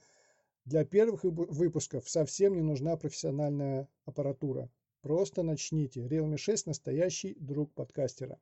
для 0.65 0.85
первых 0.85 1.25
выпусков 1.25 2.09
совсем 2.09 2.55
не 2.55 2.63
нужна 2.63 2.97
профессиональная 2.97 3.89
аппаратура. 4.05 4.71
Просто 5.03 5.43
начните. 5.43 6.07
Realme 6.07 6.37
6 6.37 6.67
настоящий 6.67 7.35
друг 7.39 7.73
подкастера. 7.73 8.39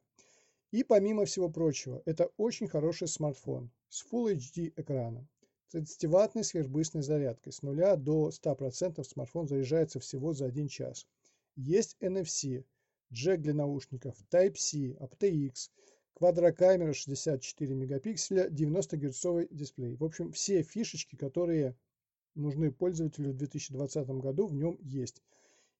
И 0.71 0.83
помимо 0.83 1.25
всего 1.25 1.49
прочего, 1.49 2.03
это 2.07 2.31
очень 2.37 2.69
хороший 2.69 3.09
смартфон 3.09 3.71
с 3.89 4.05
Full 4.05 4.37
HD 4.37 4.73
экраном. 4.77 5.29
30-ваттной 5.73 6.45
сверхбыстрой 6.45 7.03
зарядкой. 7.03 7.53
С 7.53 7.63
0 7.63 7.97
до 7.97 8.31
100% 8.31 9.03
смартфон 9.05 9.49
заряжается 9.49 10.01
всего 10.01 10.33
за 10.33 10.47
1 10.47 10.69
час. 10.69 11.07
Есть 11.57 11.97
NFC, 12.01 12.65
джек 13.13 13.41
для 13.41 13.55
наушников, 13.55 14.17
Type-C, 14.31 14.97
aptX, 15.01 15.71
квадрокамера 16.17 16.95
64 16.95 17.75
мегапикселя, 17.75 18.49
90 18.49 18.97
герцовый 18.97 19.49
дисплей. 19.51 19.97
В 19.97 20.05
общем, 20.05 20.33
все 20.33 20.63
фишечки, 20.63 21.15
которые 21.15 21.77
нужны 22.35 22.73
пользователю 22.73 23.33
в 23.33 23.37
2020 23.37 24.09
году, 24.09 24.47
в 24.47 24.55
нем 24.55 24.79
есть. 24.81 25.23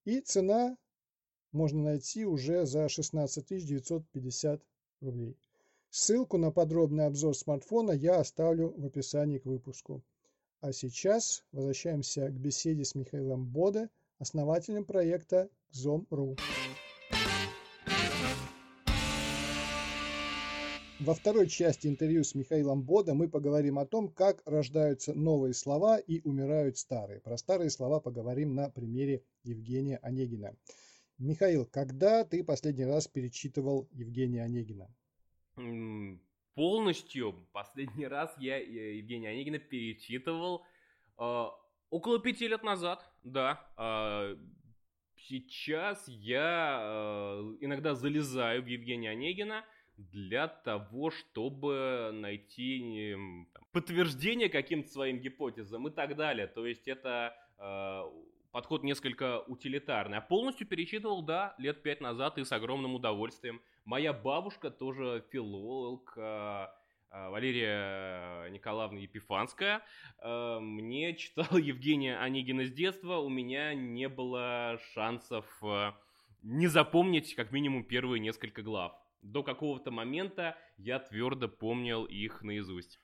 И 0.05 0.21
цена 0.21 0.77
можно 1.53 1.83
найти 1.83 2.27
уже 2.27 2.67
за 2.67 2.89
16 2.89 3.65
950 3.65 4.63
рублей. 5.01 5.39
Ссылку 5.89 6.37
на 6.37 6.51
подробный 6.51 7.07
обзор 7.07 7.35
смартфона 7.35 7.93
я 7.93 8.21
оставлю 8.21 8.75
в 8.77 8.85
описании 8.85 9.39
к 9.39 9.47
выпуску. 9.47 10.03
А 10.61 10.73
сейчас 10.73 11.45
возвращаемся 11.53 12.29
к 12.29 12.39
беседе 12.39 12.85
с 12.85 12.95
Михаилом 12.95 13.47
Боде, 13.47 13.89
основателем 14.19 14.85
проекта 14.85 15.49
XOM.ru. 15.73 16.37
Во 20.99 21.13
второй 21.13 21.47
части 21.47 21.89
интервью 21.89 22.25
с 22.25 22.35
Михаилом 22.35 22.83
Бода 22.83 23.13
мы 23.13 23.29
поговорим 23.29 23.79
о 23.79 23.85
том, 23.85 24.09
как 24.09 24.41
рождаются 24.47 25.13
новые 25.13 25.53
слова 25.53 25.99
и 25.99 26.23
умирают 26.27 26.79
старые. 26.79 27.21
Про 27.21 27.37
старые 27.37 27.69
слова 27.69 28.01
поговорим 28.01 28.55
на 28.55 28.71
примере 28.71 29.23
Евгения 29.45 29.99
Онегина. 29.99 30.57
Михаил, 31.19 31.67
когда 31.67 32.25
ты 32.25 32.43
последний 32.43 32.87
раз 32.87 33.09
перечитывал 33.09 33.91
Евгения 33.93 34.43
Онегина? 34.43 34.89
Полностью 36.55 37.47
последний 37.53 38.07
раз 38.07 38.35
я 38.39 38.59
э, 38.59 38.97
Евгения 38.97 39.29
Онегина 39.29 39.59
перечитывал 39.59 40.65
э, 41.19 41.45
около 41.91 42.21
пяти 42.21 42.49
лет 42.49 42.63
назад, 42.63 43.07
да. 43.23 43.61
Э, 43.77 44.35
сейчас 45.19 46.09
я 46.09 46.81
э, 46.81 47.57
иногда 47.61 47.95
залезаю 47.95 48.63
в 48.63 48.67
Евгения 48.67 49.11
Онегина– 49.11 49.63
для 49.97 50.49
того, 50.49 51.11
чтобы 51.11 52.11
найти 52.13 53.15
там, 53.53 53.67
подтверждение 53.73 54.49
каким-то 54.49 54.91
своим 54.91 55.19
гипотезам 55.19 55.89
и 55.89 55.91
так 55.91 56.17
далее. 56.17 56.47
То 56.47 56.67
есть 56.67 56.87
это 56.87 57.35
э, 57.59 58.03
подход 58.53 58.83
несколько 58.85 59.41
утилитарный. 59.41 60.19
А 60.19 60.21
полностью 60.21 60.67
перечитывал, 60.67 61.23
да, 61.23 61.55
лет 61.59 61.83
пять 61.83 62.01
назад 62.01 62.39
и 62.39 62.45
с 62.45 62.53
огромным 62.53 62.95
удовольствием. 62.95 63.61
Моя 63.85 64.13
бабушка 64.13 64.71
тоже 64.71 65.25
филолог, 65.31 66.13
э, 66.17 66.67
э 67.11 67.29
Валерия 67.31 68.49
Николаевна 68.51 68.99
Епифанская. 69.01 69.83
Э, 70.23 70.59
мне 70.61 71.15
читал 71.17 71.47
Евгения 71.59 72.19
Онегина 72.19 72.67
с 72.67 72.73
детства, 72.73 73.19
у 73.19 73.29
меня 73.29 73.75
не 73.75 74.09
было 74.09 74.79
шансов 74.93 75.47
э, 75.63 75.93
не 76.43 76.67
запомнить 76.67 77.35
как 77.35 77.51
минимум 77.51 77.85
первые 77.85 78.21
несколько 78.21 78.63
глав 78.63 78.93
до 79.33 79.43
какого-то 79.43 79.91
момента 79.91 80.57
я 80.77 80.99
твердо 80.99 81.49
помнил 81.49 82.05
их 82.05 82.43
наизусть. 82.43 83.01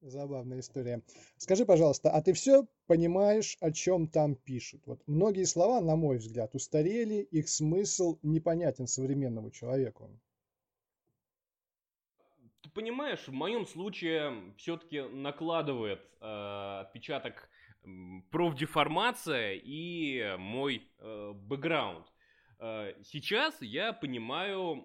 Забавная 0.00 0.60
история. 0.60 1.02
Скажи, 1.38 1.64
пожалуйста, 1.64 2.10
а 2.10 2.20
ты 2.20 2.34
все 2.34 2.66
понимаешь, 2.86 3.56
о 3.62 3.72
чем 3.72 4.06
там 4.06 4.34
пишут? 4.34 4.82
Вот 4.86 5.00
многие 5.06 5.44
слова, 5.44 5.80
на 5.80 5.96
мой 5.96 6.18
взгляд, 6.18 6.54
устарели, 6.54 7.22
их 7.22 7.48
смысл 7.48 8.18
непонятен 8.22 8.86
современному 8.86 9.50
человеку. 9.50 10.10
Ты 12.60 12.68
понимаешь, 12.68 13.26
в 13.26 13.32
моем 13.32 13.64
случае 13.64 14.54
все-таки 14.58 15.00
накладывает 15.00 16.00
э, 16.20 16.80
отпечаток 16.82 17.48
э, 17.82 17.88
профдеформация 18.30 19.54
и 19.54 20.36
мой 20.36 20.86
э, 20.98 21.32
бэкграунд. 21.34 22.06
Э, 22.58 22.94
сейчас 23.04 23.60
я 23.60 23.92
понимаю 23.92 24.84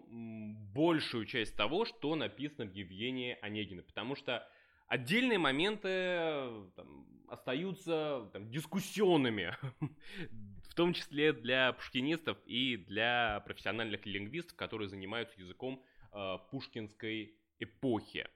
большую 0.73 1.25
часть 1.25 1.55
того, 1.55 1.85
что 1.85 2.15
написано 2.15 2.65
в 2.65 2.73
Евгении 2.73 3.37
Онегина, 3.41 3.83
потому 3.83 4.15
что 4.15 4.47
отдельные 4.87 5.37
моменты 5.37 6.49
там, 6.75 7.07
остаются 7.27 8.29
там, 8.33 8.49
дискуссионными, 8.49 9.55
в 10.69 10.75
том 10.75 10.93
числе 10.93 11.33
для 11.33 11.73
пушкинистов 11.73 12.37
и 12.45 12.77
для 12.77 13.41
профессиональных 13.45 14.05
лингвистов, 14.05 14.55
которые 14.57 14.89
занимаются 14.89 15.39
языком 15.39 15.83
э, 16.11 16.37
пушкинской 16.51 17.35
эпохи. 17.59 18.27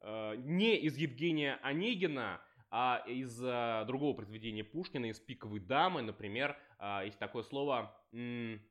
Э, 0.00 0.34
не 0.36 0.76
из 0.76 0.96
Евгения 0.96 1.58
Онегина, 1.62 2.40
а 2.70 3.02
из 3.06 3.42
э, 3.42 3.84
другого 3.86 4.14
произведения 4.16 4.64
Пушкина, 4.64 5.06
из 5.06 5.18
«Пиковой 5.18 5.60
дамы», 5.60 6.02
например, 6.02 6.56
э, 6.78 7.02
есть 7.06 7.18
такое 7.18 7.42
слово 7.42 7.94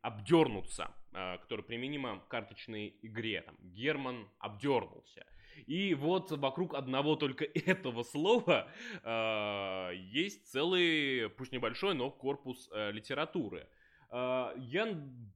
обдернуться, 0.01 0.91
а, 1.13 1.38
которое 1.38 1.63
применимо 1.63 2.19
к 2.19 2.27
карточной 2.27 2.95
игре. 3.01 3.41
Там, 3.41 3.55
Герман 3.62 4.27
обдернулся. 4.39 5.25
И 5.65 5.93
вот 5.93 6.31
вокруг 6.31 6.73
одного 6.73 7.15
только 7.15 7.45
этого 7.53 8.03
слова 8.03 8.67
э, 9.03 9.91
есть 9.95 10.51
целый, 10.51 11.29
пусть 11.29 11.51
небольшой, 11.51 11.95
но 11.95 12.12
корпус 12.12 12.69
э, 12.71 12.91
литературы. 12.91 13.67
Э, 14.12 14.53
я 14.57 14.88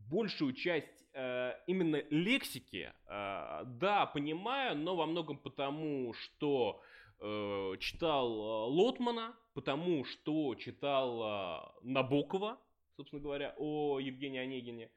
большую 0.10 0.54
часть 0.54 1.06
э, 1.14 1.54
именно 1.68 2.04
лексики, 2.10 2.92
э, 3.08 3.64
да, 3.66 4.06
понимаю, 4.06 4.78
но 4.78 4.96
во 4.96 5.06
многом 5.06 5.38
потому, 5.38 6.14
что 6.14 6.82
э, 7.24 7.78
читал 7.80 8.30
э, 8.30 8.72
Лотмана, 8.72 9.36
потому 9.54 10.04
что 10.04 10.56
читал 10.56 11.24
э, 11.24 11.88
Набокова, 11.88 12.60
собственно 12.96 13.22
говоря, 13.22 13.56
о 13.58 14.00
Евгении 14.00 14.40
Онегине, 14.40 14.92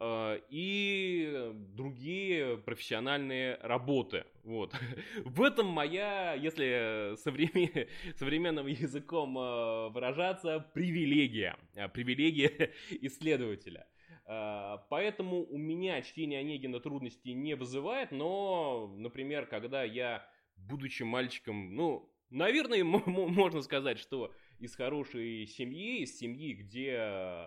и 0.00 1.50
другие 1.74 2.56
профессиональные 2.58 3.56
работы. 3.56 4.26
Вот. 4.44 4.72
В 5.24 5.42
этом 5.42 5.66
моя, 5.66 6.34
если 6.34 7.16
современ... 7.16 7.88
современным 8.16 8.68
языком 8.68 9.34
выражаться, 9.34 10.60
привилегия. 10.72 11.56
Привилегия 11.92 12.70
исследователя. 12.90 13.88
Поэтому 14.24 15.44
у 15.46 15.58
меня 15.58 16.00
чтение 16.02 16.40
Онегина 16.40 16.78
трудностей 16.78 17.34
не 17.34 17.54
вызывает, 17.54 18.12
но, 18.12 18.94
например, 18.96 19.46
когда 19.46 19.82
я, 19.82 20.24
будучи 20.58 21.02
мальчиком, 21.02 21.74
ну, 21.74 22.12
наверное, 22.30 22.84
можно 22.84 23.62
сказать, 23.62 23.98
что 23.98 24.34
из 24.58 24.74
хорошей 24.74 25.46
семьи, 25.46 26.00
из 26.00 26.18
семьи, 26.18 26.52
где 26.52 26.90
э, 26.90 27.44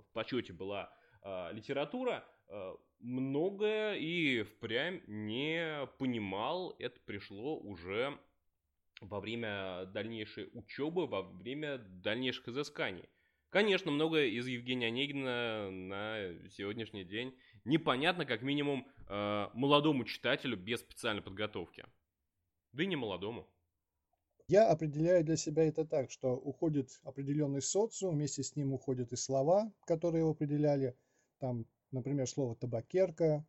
в 0.00 0.06
почете 0.12 0.52
была 0.52 0.92
э, 1.22 1.50
литература, 1.52 2.24
э, 2.48 2.74
многое 3.00 3.94
и 3.94 4.42
впрямь 4.42 5.00
не 5.06 5.86
понимал. 5.98 6.74
Это 6.78 7.00
пришло 7.00 7.58
уже 7.58 8.18
во 9.00 9.20
время 9.20 9.86
дальнейшей 9.86 10.50
учебы, 10.52 11.06
во 11.06 11.22
время 11.22 11.78
дальнейших 11.78 12.48
изысканий. 12.48 13.08
Конечно, 13.50 13.90
многое 13.90 14.28
из 14.28 14.46
Евгения 14.46 14.86
Онегина 14.86 15.70
на 15.70 16.48
сегодняшний 16.50 17.04
день 17.04 17.36
непонятно, 17.66 18.24
как 18.24 18.40
минимум, 18.40 18.88
молодому 19.08 20.04
читателю 20.04 20.56
без 20.56 20.80
специальной 20.80 21.20
подготовки. 21.20 21.84
Да 22.72 22.82
и 22.82 22.86
не 22.86 22.96
молодому. 22.96 23.46
Я 24.48 24.68
определяю 24.68 25.24
для 25.24 25.36
себя 25.36 25.64
это 25.64 25.84
так, 25.84 26.10
что 26.10 26.36
уходит 26.36 27.00
определенный 27.04 27.62
социум, 27.62 28.16
вместе 28.16 28.42
с 28.42 28.56
ним 28.56 28.72
уходят 28.72 29.12
и 29.12 29.16
слова, 29.16 29.72
которые 29.86 30.20
его 30.20 30.30
определяли. 30.30 30.96
Там, 31.38 31.66
например, 31.90 32.28
слово 32.28 32.56
табакерка. 32.56 33.46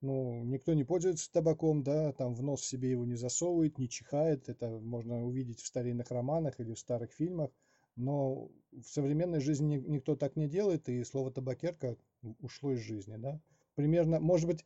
Ну, 0.00 0.42
никто 0.44 0.72
не 0.72 0.84
пользуется 0.84 1.30
табаком, 1.30 1.82
да, 1.82 2.12
там 2.12 2.34
в 2.34 2.42
нос 2.42 2.64
себе 2.64 2.90
его 2.90 3.04
не 3.04 3.16
засовывает, 3.16 3.76
не 3.76 3.88
чихает. 3.88 4.48
Это 4.48 4.70
можно 4.70 5.26
увидеть 5.26 5.60
в 5.60 5.66
старинных 5.66 6.10
романах 6.10 6.58
или 6.58 6.72
в 6.72 6.78
старых 6.78 7.12
фильмах. 7.12 7.50
Но 7.96 8.50
в 8.72 8.82
современной 8.82 9.40
жизни 9.40 9.76
никто 9.76 10.16
так 10.16 10.36
не 10.36 10.48
делает, 10.48 10.88
и 10.88 11.04
слово 11.04 11.30
табакерка 11.30 11.96
ушло 12.38 12.72
из 12.72 12.80
жизни, 12.80 13.16
да. 13.16 13.42
Примерно, 13.74 14.20
может 14.20 14.46
быть, 14.46 14.64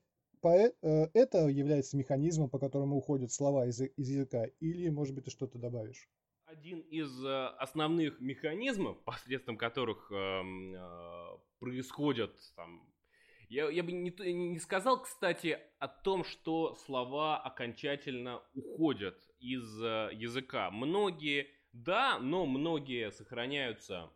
это 0.53 1.49
является 1.49 1.97
механизмом, 1.97 2.49
по 2.51 2.59
которому 2.59 2.97
уходят 2.97 3.33
слова 3.33 3.67
из, 3.67 3.81
из 3.81 4.09
языка, 4.09 4.45
или, 4.61 4.89
может 4.89 5.15
быть, 5.15 5.25
ты 5.25 5.31
что-то 5.31 5.59
добавишь? 5.59 6.09
Один 6.45 6.81
из 6.81 7.25
э, 7.25 7.47
основных 7.59 8.21
механизмов, 8.21 9.03
посредством 9.05 9.57
которых 9.57 10.11
э, 10.13 10.43
происходят 11.59 12.37
там, 12.55 12.87
я, 13.49 13.69
я 13.71 13.83
бы 13.83 13.93
не, 13.93 14.11
не 14.33 14.59
сказал, 14.59 15.03
кстати, 15.03 15.59
о 15.79 15.89
том, 15.89 16.25
что 16.25 16.75
слова 16.75 17.39
окончательно 17.39 18.43
уходят 18.55 19.19
из 19.41 19.83
э, 19.83 20.11
языка. 20.13 20.71
Многие, 20.71 21.49
да, 21.73 22.19
но 22.19 22.47
многие 22.47 23.11
сохраняются 23.11 24.11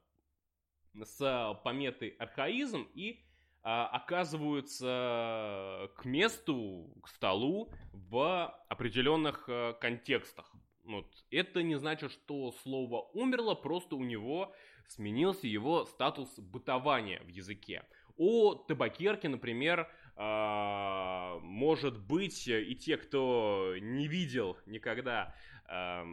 с 0.94 1.60
пометой 1.64 2.10
архаизм 2.10 2.88
и 2.94 3.24
оказываются 3.62 5.90
к 5.96 6.04
месту, 6.04 6.92
к 7.02 7.08
столу 7.08 7.72
в 7.92 8.54
определенных 8.68 9.44
э, 9.48 9.74
контекстах. 9.80 10.52
Вот. 10.84 11.06
Это 11.30 11.62
не 11.62 11.76
значит, 11.76 12.12
что 12.12 12.52
слово 12.62 13.10
умерло, 13.12 13.54
просто 13.54 13.96
у 13.96 14.04
него 14.04 14.54
сменился 14.88 15.46
его 15.46 15.84
статус 15.84 16.38
бытования 16.38 17.22
в 17.22 17.28
языке. 17.28 17.84
О 18.16 18.54
табакерке, 18.54 19.28
например, 19.28 19.88
а, 20.16 21.38
может 21.40 21.98
быть, 21.98 22.48
и 22.48 22.74
те, 22.74 22.96
кто 22.96 23.74
не 23.80 24.08
видел 24.08 24.58
никогда 24.66 25.34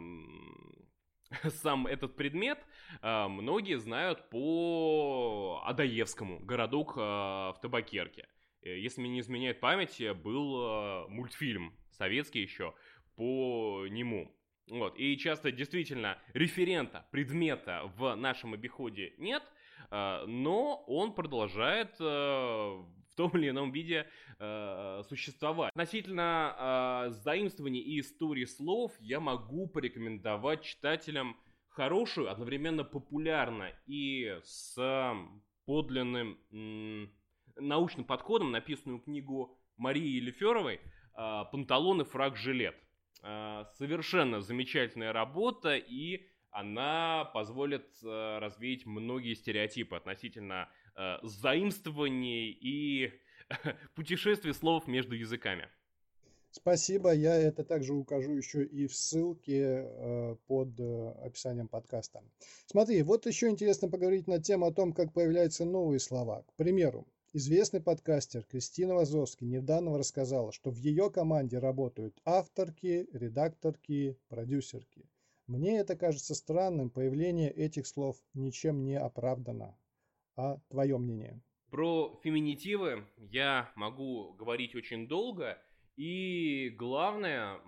сам 1.62 1.86
этот 1.86 2.14
предмет 2.14 2.58
многие 3.02 3.78
знают 3.78 4.28
по 4.30 5.62
Адаевскому, 5.64 6.40
городок 6.40 6.96
э, 6.96 7.00
в 7.00 7.56
Табакерке. 7.60 8.28
Э, 8.62 8.78
если 8.78 9.00
мне 9.00 9.10
не 9.10 9.20
изменяет 9.20 9.60
память, 9.60 10.00
был 10.22 11.08
мультфильм 11.08 11.74
советский 11.90 12.40
еще 12.40 12.74
по 13.16 13.86
нему. 13.88 14.34
Вот. 14.68 14.98
И 14.98 15.16
часто 15.16 15.52
действительно 15.52 16.18
референта, 16.34 17.06
предмета 17.12 17.90
в 17.96 18.14
нашем 18.16 18.54
обиходе 18.54 19.14
нет, 19.16 19.42
но 19.90 20.84
он 20.88 21.14
продолжает 21.14 21.96
том 23.16 23.36
или 23.36 23.48
ином 23.48 23.72
виде 23.72 24.06
э, 24.38 25.02
существовать. 25.08 25.70
Относительно 25.70 27.06
э, 27.08 27.10
заимствований 27.10 27.80
и 27.80 28.00
истории 28.00 28.44
слов 28.44 28.92
я 29.00 29.18
могу 29.18 29.66
порекомендовать 29.66 30.62
читателям 30.62 31.36
хорошую, 31.76 32.30
одновременно 32.30 32.84
популярно 32.84 33.70
и 33.86 34.40
с 34.42 34.76
подлинным 35.66 36.38
научным 37.56 38.06
подходом 38.06 38.50
написанную 38.50 39.00
книгу 39.00 39.58
Марии 39.76 40.16
Елеферовой 40.16 40.76
э, 40.76 40.80
«Панталоны, 41.52 42.04
фраг, 42.04 42.36
жилет». 42.36 42.76
Э, 43.22 43.64
совершенно 43.74 44.40
замечательная 44.40 45.12
работа 45.12 45.76
и 45.76 46.26
она 46.50 47.26
позволит 47.34 47.86
э, 48.02 48.38
развеять 48.38 48.86
многие 48.86 49.34
стереотипы 49.34 49.96
относительно 49.96 50.70
заимствований 51.22 52.52
и 52.52 53.12
путешествий 53.94 54.54
слов 54.54 54.86
между 54.86 55.14
языками. 55.14 55.68
Спасибо, 56.56 57.12
я 57.12 57.36
это 57.36 57.64
также 57.64 57.92
укажу 57.92 58.32
еще 58.32 58.64
и 58.64 58.86
в 58.86 58.96
ссылке 58.96 59.84
э, 59.84 60.36
под 60.46 60.80
э, 60.80 61.10
описанием 61.22 61.68
подкаста. 61.68 62.22
Смотри, 62.64 63.02
вот 63.02 63.26
еще 63.26 63.50
интересно 63.50 63.90
поговорить 63.90 64.26
на 64.26 64.40
тему 64.40 64.64
о 64.64 64.72
том, 64.72 64.94
как 64.94 65.12
появляются 65.12 65.66
новые 65.66 66.00
слова. 66.00 66.44
К 66.44 66.54
примеру, 66.54 67.06
известный 67.34 67.82
подкастер 67.82 68.42
Кристина 68.42 68.94
Вазовски 68.94 69.44
недавно 69.44 69.98
рассказала, 69.98 70.50
что 70.50 70.70
в 70.70 70.76
ее 70.78 71.10
команде 71.10 71.58
работают 71.58 72.18
авторки, 72.24 73.06
редакторки, 73.12 74.18
продюсерки. 74.28 75.10
Мне 75.46 75.76
это 75.78 75.94
кажется 75.94 76.34
странным, 76.34 76.88
появление 76.88 77.50
этих 77.50 77.86
слов 77.86 78.16
ничем 78.32 78.82
не 78.82 78.98
оправдано. 78.98 79.76
А 80.36 80.58
твое 80.70 80.96
мнение? 80.96 81.42
Про 81.70 82.18
феминитивы 82.24 83.04
я 83.18 83.70
могу 83.76 84.32
говорить 84.32 84.74
очень 84.74 85.06
долго, 85.06 85.58
и 85.96 86.70
главное, 86.76 87.60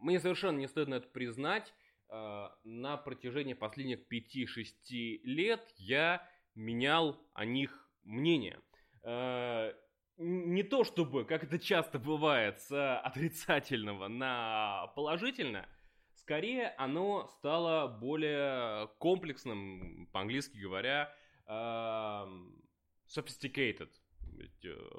мне 0.00 0.18
совершенно 0.20 0.58
не 0.58 0.66
стыдно 0.66 0.94
это 0.94 1.08
признать, 1.08 1.72
э, 2.08 2.48
на 2.64 2.96
протяжении 2.96 3.54
последних 3.54 4.06
5-6 4.08 5.20
лет 5.24 5.74
я 5.76 6.28
менял 6.54 7.20
о 7.32 7.44
них 7.44 7.88
мнение. 8.02 8.60
Э, 9.02 9.72
не 10.16 10.62
то 10.62 10.84
чтобы, 10.84 11.24
как 11.24 11.44
это 11.44 11.58
часто 11.58 11.98
бывает, 11.98 12.60
с 12.60 12.98
отрицательного 12.98 14.08
на 14.08 14.92
положительное, 14.94 15.68
Скорее, 16.24 16.68
оно 16.78 17.26
стало 17.26 17.86
более 17.86 18.88
комплексным, 18.98 20.08
по-английски 20.10 20.56
говоря, 20.56 21.14
sophisticated, 23.06 23.90
э, 23.90 24.03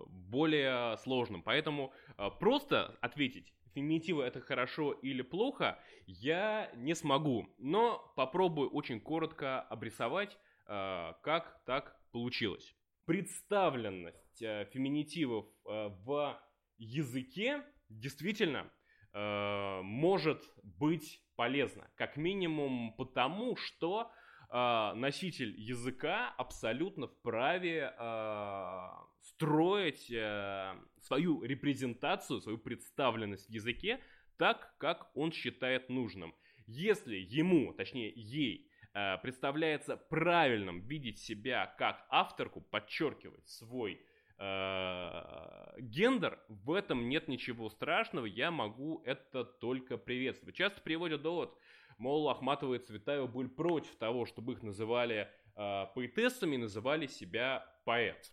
более 0.08 0.98
сложным. 0.98 1.44
Поэтому 1.44 1.94
э, 2.18 2.30
просто 2.40 2.98
ответить, 3.02 3.54
феминитивы 3.74 4.24
это 4.24 4.42
хорошо 4.42 4.92
или 4.92 5.22
плохо, 5.22 5.80
я 6.06 6.72
не 6.76 6.96
смогу. 6.96 7.48
Но 7.58 8.14
попробую 8.16 8.70
очень 8.70 9.00
коротко 9.00 9.62
обрисовать, 9.62 10.38
э, 10.68 11.14
как 11.22 11.62
так 11.66 12.00
получилось. 12.12 12.76
Представленность 13.06 14.40
феминитивов 14.40 15.46
в 15.64 16.42
языке 16.78 17.64
действительно 17.90 18.72
э, 19.14 19.82
может 19.82 20.44
быть 20.64 21.22
полезно. 21.36 21.90
Как 21.96 22.18
минимум 22.18 22.94
потому, 22.98 23.56
что 23.56 24.12
э, 24.50 24.94
носитель 24.96 25.54
языка 25.58 26.34
абсолютно 26.38 27.08
вправе 27.08 27.94
э, 27.98 28.88
строить 29.26 30.12
э, 30.12 30.76
свою 31.02 31.42
репрезентацию, 31.44 32.42
свою 32.42 32.58
представленность 32.58 33.48
в 33.48 33.52
языке 33.52 34.00
так, 34.38 34.76
как 34.78 35.10
он 35.16 35.32
считает 35.32 35.90
нужным. 35.90 36.36
Если 36.68 37.16
ему, 37.16 37.74
точнее 37.74 38.12
ей, 38.16 38.70
э, 38.94 39.18
представляется 39.20 39.98
правильным 39.98 40.82
видеть 40.82 41.20
себя 41.20 41.74
как 41.78 42.06
авторку, 42.10 42.62
подчеркивать 42.62 43.48
свой 43.48 44.02
э, 44.38 45.80
гендер, 45.80 46.40
в 46.48 46.72
этом 46.72 47.10
нет 47.10 47.28
ничего 47.28 47.70
страшного, 47.70 48.26
я 48.26 48.52
могу 48.52 49.02
это 49.06 49.44
только 49.44 49.98
приветствовать. 49.98 50.56
Часто 50.56 50.82
приводят 50.82 51.22
довод, 51.22 51.58
мол, 51.98 52.30
Ахматова 52.30 52.76
и 52.76 52.80
Цветаева 52.80 53.28
были 53.28 53.48
против 53.48 53.96
того, 53.96 54.26
чтобы 54.26 54.54
их 54.54 54.64
называли 54.64 55.30
э, 55.56 55.86
поэтессами, 55.96 56.58
называли 56.58 57.08
себя 57.08 57.66
поэт. 57.86 58.32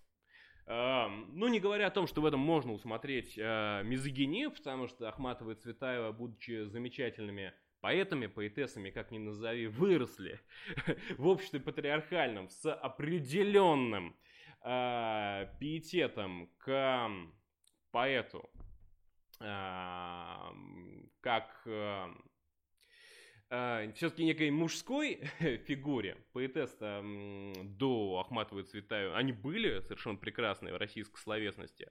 Ну, 0.66 1.48
не 1.48 1.59
говоря 1.61 1.88
о 1.88 1.90
том, 1.90 2.07
что 2.07 2.20
в 2.20 2.27
этом 2.27 2.40
можно 2.40 2.72
усмотреть 2.72 3.37
э, 3.37 3.83
мизогинию, 3.85 4.51
потому 4.51 4.87
что 4.87 5.09
Ахматова 5.09 5.51
и 5.53 5.55
Цветаева, 5.57 6.12
будучи 6.12 6.64
замечательными 6.66 7.53
поэтами, 7.81 8.29
поэтессами, 8.29 8.90
как 8.90 9.11
ни 9.11 9.18
назови, 9.18 9.66
выросли 9.66 10.40
в 11.18 11.27
обществе 11.27 11.59
патриархальном 11.59 12.48
с 12.48 12.72
определенным 12.72 14.16
э, 14.64 15.48
пиететом 15.59 16.48
к 16.59 17.11
поэту, 17.90 18.48
как 21.20 21.66
все-таки 23.95 24.25
некой 24.25 24.51
мужской 24.51 25.17
фигуре, 25.67 26.17
поэтесса 26.33 27.03
э, 27.05 27.53
до 27.65 28.21
Ахматовой 28.21 28.62
Цветаева, 28.62 29.15
они 29.15 29.33
были 29.33 29.81
совершенно 29.81 30.17
прекрасные 30.17 30.73
в 30.73 30.79
российской 30.79 31.19
словесности, 31.19 31.91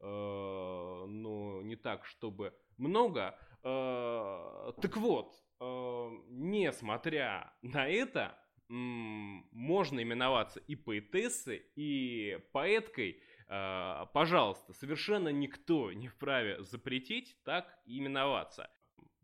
э, 0.00 0.06
но 0.06 1.60
не 1.62 1.76
так, 1.76 2.06
чтобы 2.06 2.54
много. 2.78 3.38
Э, 3.62 4.72
так 4.80 4.96
вот, 4.96 5.34
несмотря 5.60 7.52
на 7.60 7.86
это, 7.86 8.38
можно 8.68 10.02
именоваться 10.02 10.60
и 10.60 10.76
поэтессой, 10.76 11.66
и 11.74 12.38
поэткой, 12.52 13.20
пожалуйста, 13.46 14.72
совершенно 14.74 15.30
никто 15.30 15.92
не 15.92 16.06
вправе 16.06 16.62
запретить 16.62 17.36
так 17.44 17.76
именоваться. 17.86 18.70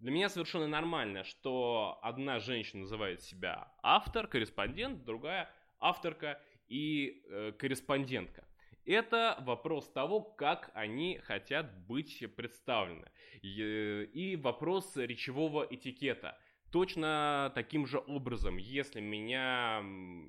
Для 0.04 0.12
меня 0.12 0.28
совершенно 0.28 0.68
нормально, 0.68 1.24
что 1.24 1.98
одна 2.02 2.38
женщина 2.38 2.82
называет 2.82 3.22
себя 3.22 3.72
автор, 3.82 4.26
корреспондент, 4.26 5.02
другая 5.02 5.50
авторка 5.80 6.42
и 6.68 7.24
э, 7.26 7.52
корреспондентка. 7.52 8.46
Это 8.84 9.38
вопрос 9.40 9.90
того, 9.90 10.20
как 10.20 10.70
они 10.74 11.20
хотят 11.24 11.86
быть 11.86 12.22
представлены. 12.36 13.10
И, 13.40 14.38
вопрос 14.42 14.94
речевого 14.94 15.66
этикета. 15.70 16.38
Точно 16.70 17.50
таким 17.54 17.86
же 17.86 17.98
образом, 17.98 18.58
если 18.58 19.00
меня, 19.00 19.82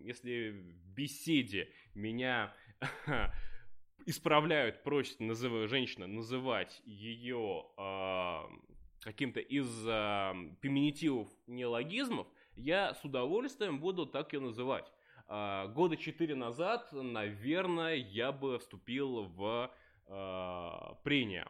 если 0.06 0.52
в 0.52 0.94
беседе 0.94 1.70
меня 1.94 2.56
исправляют, 4.06 4.84
просят 4.84 5.20
называю, 5.20 5.68
женщина 5.68 6.08
называть 6.08 6.82
ее 6.86 7.66
э, 7.78 8.42
каким-то 9.06 9.40
из 9.40 9.68
э, 9.88 10.34
феминитивов 10.62 11.28
неологизмов, 11.46 12.28
я 12.56 12.96
с 12.96 13.06
удовольствием 13.06 13.80
буду 13.80 14.08
так 14.08 14.34
ее 14.34 14.40
называть. 14.40 14.92
Э, 15.28 15.68
года 15.68 15.96
четыре 15.96 16.34
назад, 16.36 16.92
наверное, 16.92 17.96
я 17.96 18.32
бы 18.32 18.58
вступил 18.58 19.26
в 19.26 19.72
э, 20.08 20.70
прения. 21.04 21.48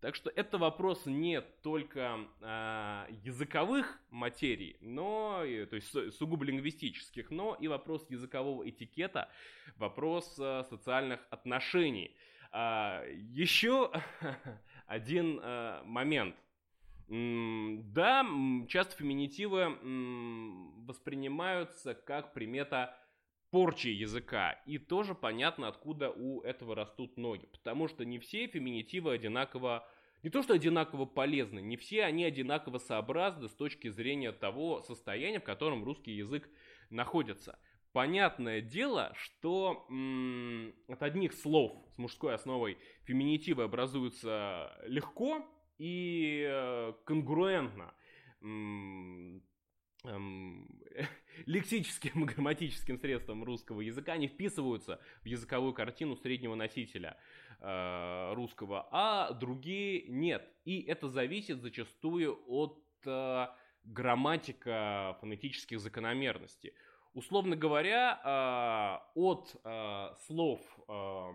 Так 0.00 0.14
что 0.14 0.30
это 0.30 0.56
вопрос 0.56 1.04
не 1.04 1.42
только 1.42 2.18
э, 2.40 3.06
языковых 3.22 4.00
материй, 4.08 4.78
но, 4.80 5.40
то 5.68 5.76
есть 5.76 6.16
сугубо 6.16 6.46
лингвистических, 6.46 7.30
но 7.30 7.54
и 7.60 7.68
вопрос 7.68 8.06
языкового 8.08 8.66
этикета, 8.66 9.28
вопрос 9.76 10.34
э, 10.38 10.64
социальных 10.70 11.20
отношений. 11.28 12.16
Э, 12.52 13.04
еще 13.32 13.92
один 14.86 15.40
э, 15.42 15.82
момент. 15.84 16.36
Да, 17.08 18.26
часто 18.68 18.96
феминитивы 18.96 19.76
воспринимаются 20.86 21.94
как 21.94 22.32
примета 22.32 22.96
порчи 23.50 23.88
языка. 23.88 24.52
И 24.66 24.78
тоже 24.78 25.14
понятно, 25.14 25.68
откуда 25.68 26.10
у 26.10 26.40
этого 26.40 26.74
растут 26.74 27.16
ноги. 27.16 27.46
Потому 27.46 27.88
что 27.88 28.04
не 28.04 28.18
все 28.18 28.46
феминитивы 28.46 29.12
одинаково 29.12 29.86
не 30.24 30.30
то 30.30 30.42
что 30.42 30.54
одинаково 30.54 31.04
полезны, 31.04 31.60
не 31.60 31.76
все 31.76 32.02
они 32.02 32.24
одинаково 32.24 32.78
сообразны 32.78 33.46
с 33.46 33.52
точки 33.52 33.88
зрения 33.88 34.32
того 34.32 34.80
состояния, 34.80 35.38
в 35.38 35.44
котором 35.44 35.84
русский 35.84 36.12
язык 36.12 36.48
находится. 36.88 37.58
Понятное 37.92 38.62
дело, 38.62 39.12
что 39.16 39.84
м- 39.90 40.74
от 40.88 41.02
одних 41.02 41.34
слов 41.34 41.76
с 41.90 41.98
мужской 41.98 42.34
основой 42.34 42.78
феминитивы 43.04 43.64
образуются 43.64 44.72
легко 44.86 45.46
и 45.78 46.44
э, 46.48 46.92
конгруентно. 47.04 47.94
Эм, 48.40 49.42
лексическим 51.46 52.24
грамматическим 52.26 52.98
средством 52.98 53.44
русского 53.44 53.80
языка 53.80 54.16
не 54.16 54.28
вписываются 54.28 55.00
в 55.22 55.26
языковую 55.26 55.72
картину 55.72 56.16
среднего 56.16 56.54
носителя 56.54 57.16
э, 57.60 58.32
русского, 58.34 58.88
а 58.90 59.32
другие 59.32 60.06
нет. 60.08 60.46
И 60.64 60.82
это 60.82 61.08
зависит 61.08 61.60
зачастую 61.60 62.38
от 62.46 62.82
э, 63.06 63.46
грамматика 63.84 65.16
фонетических 65.20 65.80
закономерностей. 65.80 66.72
Условно 67.14 67.56
говоря, 67.56 68.20
э, 68.24 69.18
от 69.18 69.56
э, 69.64 70.08
слов, 70.26 70.60
э, 70.88 71.32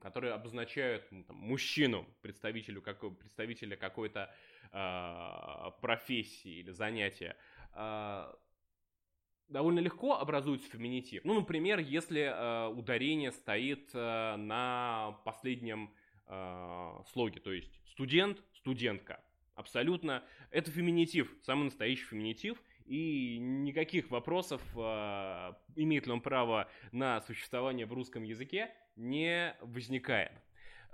которые 0.00 0.32
обозначают 0.32 1.06
ну, 1.10 1.24
там, 1.24 1.36
мужчину, 1.36 2.06
представителю, 2.22 2.82
какой, 2.82 3.14
представителя 3.14 3.76
какой-то 3.76 4.32
э, 4.70 5.70
профессии 5.80 6.60
или 6.60 6.70
занятия, 6.70 7.36
э, 7.72 8.32
довольно 9.48 9.80
легко 9.80 10.14
образуется 10.14 10.70
феминитив. 10.70 11.24
Ну, 11.24 11.34
например, 11.34 11.78
если 11.78 12.22
э, 12.22 12.68
ударение 12.68 13.32
стоит 13.32 13.90
э, 13.92 14.36
на 14.36 15.18
последнем 15.24 15.92
э, 16.26 17.02
слоге, 17.12 17.40
то 17.40 17.52
есть 17.52 17.80
студент, 17.86 18.42
студентка. 18.54 19.20
Абсолютно. 19.54 20.24
Это 20.50 20.70
феминитив, 20.70 21.32
самый 21.42 21.64
настоящий 21.64 22.04
феминитив. 22.04 22.60
И 22.86 23.38
никаких 23.38 24.10
вопросов, 24.10 24.60
э, 24.76 25.52
имеет 25.76 26.06
ли 26.06 26.12
он 26.12 26.20
право 26.20 26.68
на 26.92 27.20
существование 27.22 27.86
в 27.86 27.92
русском 27.92 28.22
языке, 28.24 28.74
не 28.96 29.56
возникает. 29.60 30.32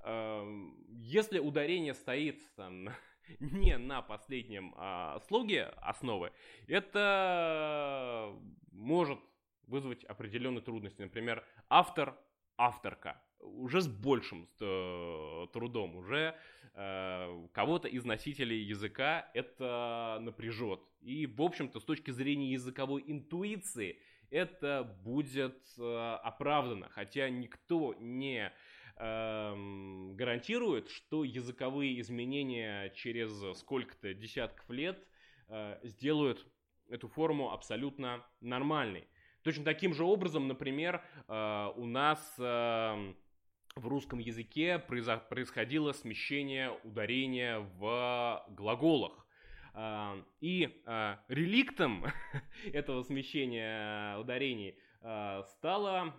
Э, 0.04 0.44
если 0.88 1.38
ударение 1.38 1.94
стоит 1.94 2.40
там, 2.56 2.90
не 3.40 3.78
на 3.78 4.02
последнем 4.02 4.74
а, 4.76 5.20
слоге 5.28 5.64
основы, 5.76 6.32
это 6.66 8.34
может 8.72 9.20
вызвать 9.66 10.04
определенные 10.04 10.62
трудности. 10.62 11.02
Например, 11.02 11.44
автор, 11.68 12.18
авторка 12.56 13.22
уже 13.38 13.80
с 13.80 13.88
большим 13.88 14.48
э, 14.60 15.46
трудом, 15.52 15.96
уже 15.96 16.34
э, 16.74 17.46
кого-то 17.52 17.88
из 17.88 18.04
носителей 18.04 18.62
языка 18.62 19.30
это 19.34 20.18
напряжет. 20.20 20.80
И, 21.00 21.26
в 21.26 21.40
общем-то, 21.40 21.80
с 21.80 21.84
точки 21.84 22.10
зрения 22.10 22.52
языковой 22.52 23.02
интуиции, 23.06 23.98
это 24.30 24.96
будет 25.02 25.58
э, 25.78 26.18
оправдано, 26.22 26.88
хотя 26.90 27.28
никто 27.28 27.94
не 27.98 28.52
Эм, 29.02 30.14
гарантирует, 30.14 30.90
что 30.90 31.24
языковые 31.24 31.98
изменения 32.02 32.90
через 32.90 33.58
сколько-то 33.58 34.12
десятков 34.12 34.68
лет 34.68 35.02
э, 35.48 35.78
сделают 35.84 36.46
эту 36.90 37.08
форму 37.08 37.50
абсолютно 37.50 38.22
нормальной. 38.42 39.08
Точно 39.40 39.64
таким 39.64 39.94
же 39.94 40.04
образом, 40.04 40.48
например, 40.48 41.02
э, 41.28 41.72
у 41.76 41.86
нас 41.86 42.34
эм, 42.38 43.16
в 43.74 43.88
русском 43.88 44.18
языке 44.18 44.78
происходило 44.78 45.92
смещение 45.92 46.78
ударения 46.84 47.60
в 47.78 48.44
глаголах. 48.50 49.26
И 49.74 50.82
реликтом 51.28 52.04
этого 52.72 53.02
смещения 53.02 54.16
ударений 54.18 54.76
стало, 55.46 56.14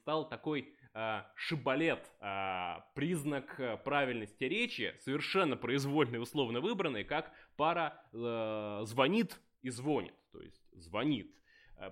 стал 0.00 0.28
такой 0.28 0.74
а, 0.96 1.26
шибалет, 1.34 2.08
а, 2.20 2.86
признак 2.94 3.82
правильности 3.82 4.44
речи, 4.44 4.94
совершенно 5.00 5.56
произвольный, 5.56 6.22
условно 6.22 6.60
выбранный, 6.60 7.02
как 7.02 7.32
пара 7.56 8.00
э, 8.12 8.82
звонит 8.84 9.40
и 9.62 9.70
звонит, 9.70 10.14
то 10.30 10.40
есть 10.40 10.62
звонит. 10.72 11.34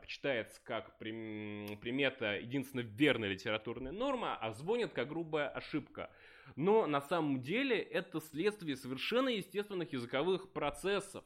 Почитается 0.00 0.60
как 0.62 0.96
примета 0.98 2.36
единственно 2.36 2.82
верная 2.82 3.28
литературная 3.28 3.90
норма, 3.90 4.36
а 4.36 4.52
звонит 4.52 4.92
как 4.92 5.08
грубая 5.08 5.48
ошибка. 5.48 6.08
Но 6.56 6.86
на 6.86 7.00
самом 7.00 7.40
деле 7.42 7.78
это 7.78 8.20
следствие 8.20 8.76
совершенно 8.76 9.28
естественных 9.28 9.92
языковых 9.92 10.52
процессов. 10.52 11.24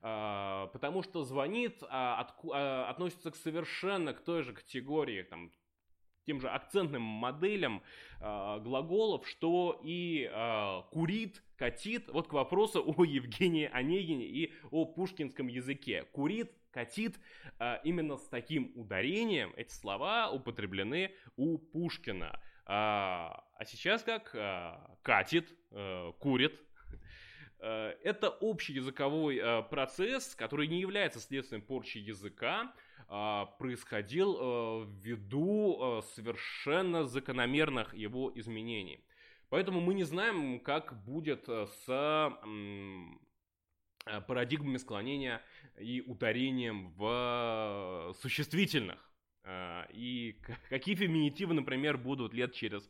А, 0.00 0.68
потому 0.68 1.02
что 1.02 1.24
звонит 1.24 1.82
относится 1.82 3.30
к 3.30 3.36
совершенно 3.36 4.14
к 4.14 4.20
той 4.20 4.42
же 4.42 4.52
категории 4.52 5.22
там, 5.22 5.50
тем 6.24 6.40
же 6.40 6.48
акцентным 6.48 7.02
моделям 7.02 7.82
глаголов, 8.20 9.26
что 9.26 9.80
и 9.82 10.30
курит, 10.90 11.42
катит. 11.56 12.08
Вот 12.08 12.28
к 12.28 12.32
вопросу 12.32 12.84
о 12.86 13.04
Евгении 13.04 13.68
Онегине 13.72 14.26
и 14.26 14.52
о 14.70 14.84
пушкинском 14.84 15.48
языке. 15.48 16.04
Курит, 16.12 16.52
катит, 16.70 17.18
именно 17.82 18.18
с 18.18 18.28
таким 18.28 18.72
ударением 18.74 19.54
эти 19.56 19.72
слова 19.72 20.30
употреблены 20.30 21.12
у 21.36 21.56
Пушкина. 21.56 22.40
А, 22.70 23.44
а 23.54 23.64
сейчас 23.64 24.02
как? 24.02 24.30
А, 24.34 24.94
катит, 25.02 25.48
а, 25.70 26.12
курит. 26.12 26.60
А, 27.58 27.96
это 28.04 28.28
общий 28.28 28.74
языковой 28.74 29.40
а, 29.42 29.62
процесс, 29.62 30.34
который 30.34 30.68
не 30.68 30.78
является 30.78 31.18
следствием 31.18 31.62
порчи 31.62 31.96
языка, 31.96 32.74
а, 33.08 33.46
происходил 33.58 34.84
ввиду 34.84 36.02
совершенно 36.14 37.04
закономерных 37.04 37.94
его 37.94 38.30
изменений. 38.34 39.02
Поэтому 39.48 39.80
мы 39.80 39.94
не 39.94 40.04
знаем, 40.04 40.60
как 40.60 41.02
будет 41.04 41.48
с 41.48 42.30
парадигмами 44.26 44.76
склонения 44.76 45.42
и 45.78 46.02
ударением 46.02 46.90
в 46.98 48.14
существительных. 48.20 49.07
А, 49.44 49.86
и 49.92 50.36
какие 50.68 50.94
феминитивы, 50.94 51.54
например, 51.54 51.96
будут 51.96 52.34
лет 52.34 52.52
через 52.52 52.88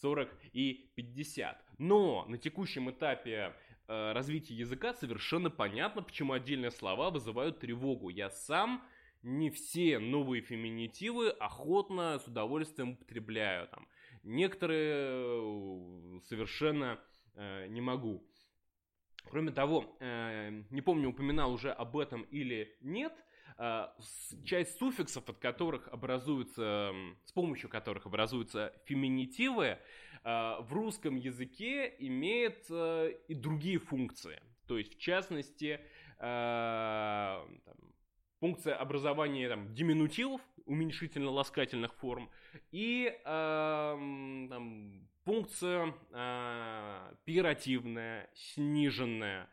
40 0.00 0.28
и 0.52 0.90
50. 0.94 1.62
Но 1.78 2.24
на 2.26 2.38
текущем 2.38 2.90
этапе 2.90 3.54
а, 3.86 4.12
развития 4.12 4.54
языка 4.54 4.94
совершенно 4.94 5.50
понятно, 5.50 6.02
почему 6.02 6.32
отдельные 6.32 6.70
слова 6.70 7.10
вызывают 7.10 7.60
тревогу. 7.60 8.08
Я 8.08 8.30
сам 8.30 8.84
не 9.22 9.50
все 9.50 9.98
новые 9.98 10.42
феминитивы 10.42 11.30
охотно, 11.30 12.18
с 12.18 12.26
удовольствием 12.26 12.90
употребляю. 12.90 13.68
Там. 13.68 13.86
Некоторые 14.22 14.94
э, 14.96 16.20
совершенно 16.24 16.98
э, 17.34 17.66
не 17.68 17.80
могу. 17.80 18.26
Кроме 19.30 19.52
того, 19.52 19.96
э, 20.00 20.62
не 20.70 20.80
помню, 20.80 21.10
упоминал 21.10 21.52
уже 21.52 21.70
об 21.70 21.96
этом 21.98 22.22
или 22.22 22.76
нет– 22.80 23.12
часть 24.44 24.78
суффиксов, 24.78 25.28
от 25.28 25.38
которых 25.38 25.88
образуются, 25.88 26.94
с 27.24 27.32
помощью 27.32 27.68
которых 27.68 28.06
образуются 28.06 28.72
феминитивы, 28.86 29.78
а, 30.22 30.60
в 30.62 30.72
русском 30.72 31.16
языке 31.16 31.94
имеет 31.98 32.66
а, 32.70 33.08
и 33.08 33.34
другие 33.34 33.78
функции. 33.78 34.40
То 34.66 34.78
есть, 34.78 34.96
в 34.96 35.00
частности, 35.00 35.80
там, 36.18 37.48
функция 38.38 38.76
образования 38.76 39.48
там, 39.48 39.74
диминутивов, 39.74 40.40
уменьшительно-ласкательных 40.64 41.92
форм, 41.94 42.30
и 42.70 43.12
там, 43.24 45.08
функция 45.24 45.92
пиративная, 47.24 48.30
сниженная, 48.34 49.48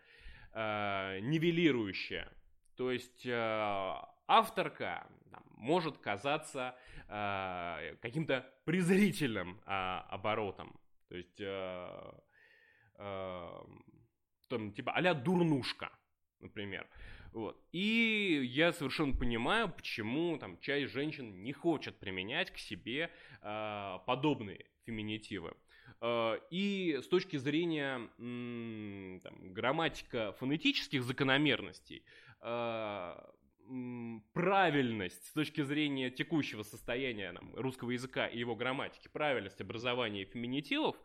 нивелирующая. 0.53 2.29
То 2.77 2.91
есть 2.91 3.25
э, 3.25 3.93
авторка 4.27 5.07
там, 5.31 5.43
может 5.57 5.97
казаться 5.97 6.75
э, 7.09 7.95
каким-то 8.01 8.45
презрительным 8.65 9.59
э, 9.65 9.71
оборотом. 10.09 10.79
То 11.09 11.15
есть, 11.15 11.39
э, 11.39 12.11
э, 12.99 13.61
там, 14.47 14.71
типа, 14.73 14.91
а 14.91 15.13
дурнушка, 15.15 15.91
например. 16.39 16.87
Вот. 17.33 17.59
И 17.71 18.41
я 18.43 18.71
совершенно 18.71 19.13
понимаю, 19.13 19.69
почему 19.69 20.37
там 20.37 20.59
часть 20.59 20.93
женщин 20.93 21.43
не 21.43 21.53
хочет 21.53 21.97
применять 21.99 22.51
к 22.51 22.57
себе 22.57 23.09
э, 23.41 23.99
подобные 24.05 24.65
феминитивы. 24.85 25.55
Э, 26.01 26.39
и 26.51 26.99
с 27.01 27.07
точки 27.07 27.37
зрения 27.37 28.09
там, 29.19 29.53
грамматика 29.53 30.33
фонетических 30.39 31.03
закономерностей, 31.03 32.03
э, 32.05 32.26
правильность 34.33 35.25
с 35.27 35.33
точки 35.33 35.61
зрения 35.61 36.09
текущего 36.09 36.63
состояния 36.63 37.33
там, 37.33 37.53
русского 37.55 37.91
языка 37.91 38.27
и 38.27 38.39
его 38.39 38.55
грамматики, 38.55 39.09
правильность 39.09 39.59
образования 39.61 40.25
феминитивов 40.25 40.95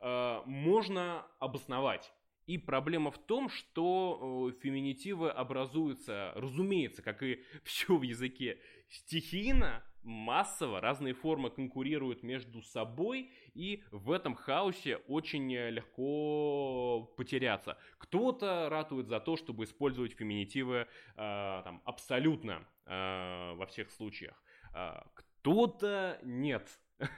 э, 0.00 0.40
можно 0.46 1.26
обосновать. 1.38 2.12
И 2.46 2.58
проблема 2.58 3.10
в 3.10 3.18
том, 3.18 3.48
что 3.48 4.52
феминитивы 4.62 5.30
образуются, 5.30 6.32
разумеется, 6.36 7.02
как 7.02 7.22
и 7.22 7.42
все 7.64 7.96
в 7.96 8.02
языке, 8.02 8.58
стихийно, 8.88 9.84
массово, 10.06 10.80
разные 10.80 11.12
формы 11.12 11.50
конкурируют 11.50 12.22
между 12.22 12.62
собой, 12.62 13.30
и 13.54 13.82
в 13.90 14.12
этом 14.12 14.34
хаосе 14.34 14.96
очень 15.08 15.52
легко 15.52 17.12
потеряться. 17.16 17.76
Кто-то 17.98 18.68
ратует 18.70 19.08
за 19.08 19.20
то, 19.20 19.36
чтобы 19.36 19.64
использовать 19.64 20.12
феминитивы 20.12 20.86
э, 21.16 21.60
там, 21.64 21.82
абсолютно 21.84 22.66
э, 22.86 23.54
во 23.54 23.66
всех 23.66 23.90
случаях. 23.90 24.40
Э, 24.72 25.00
кто-то 25.14 26.18
нет. 26.22 26.68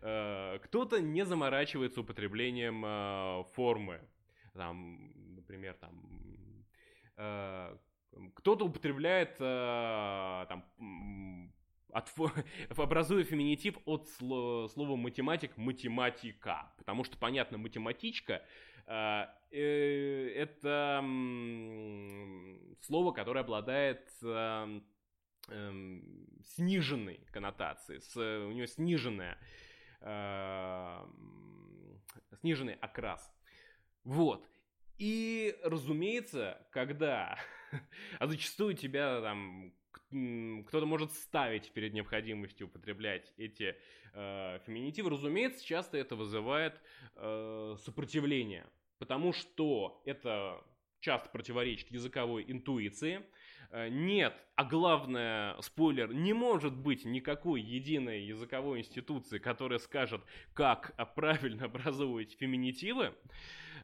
Э, 0.00 0.58
кто-то 0.64 1.00
не 1.00 1.24
заморачивается 1.24 2.00
употреблением 2.00 2.84
э, 2.84 3.44
формы. 3.52 4.00
Там, 4.52 5.12
например, 5.36 5.74
там 5.74 6.66
э, 7.16 7.76
кто-то 8.34 8.64
употребляет 8.66 9.38
там 9.38 10.64
от, 12.70 12.78
образуя 12.78 13.24
феминитив 13.24 13.78
от 13.84 14.08
слова, 14.08 14.96
математик 14.96 15.56
математика. 15.56 16.72
Потому 16.78 17.04
что, 17.04 17.18
понятно, 17.18 17.58
математичка 17.58 18.42
э, 18.86 19.26
э, 19.50 20.32
это 20.34 21.00
э, 21.04 22.56
слово, 22.80 23.12
которое 23.12 23.40
обладает 23.40 24.10
э, 24.22 24.80
э, 25.48 26.00
сниженной 26.54 27.20
коннотацией, 27.30 28.00
с, 28.00 28.16
у 28.16 28.52
нее 28.52 28.66
сниженная, 28.66 29.38
э, 30.00 31.06
сниженный 32.40 32.74
окрас. 32.74 33.30
Вот. 34.04 34.48
И, 34.98 35.56
разумеется, 35.62 36.66
когда, 36.70 37.38
а 38.18 38.26
зачастую 38.26 38.74
тебя 38.74 39.20
там 39.20 39.74
кто-то 40.66 40.86
может 40.86 41.12
ставить 41.12 41.72
перед 41.72 41.94
необходимостью 41.94 42.66
употреблять 42.66 43.32
эти 43.38 43.74
э, 44.12 44.58
феминитивы, 44.66 45.10
разумеется, 45.10 45.64
часто 45.64 45.96
это 45.96 46.16
вызывает 46.16 46.80
э, 47.16 47.76
сопротивление, 47.84 48.66
потому 48.98 49.32
что 49.32 50.02
это 50.04 50.62
часто 51.00 51.30
противоречит 51.30 51.90
языковой 51.90 52.44
интуиции. 52.46 53.22
Э, 53.70 53.88
нет, 53.88 54.34
а 54.54 54.64
главное, 54.64 55.58
спойлер, 55.62 56.12
не 56.12 56.34
может 56.34 56.76
быть 56.76 57.06
никакой 57.06 57.62
единой 57.62 58.22
языковой 58.24 58.80
институции, 58.80 59.38
которая 59.38 59.78
скажет, 59.78 60.22
как 60.52 60.94
правильно 61.14 61.64
образовывать 61.64 62.36
феминитивы. 62.38 63.14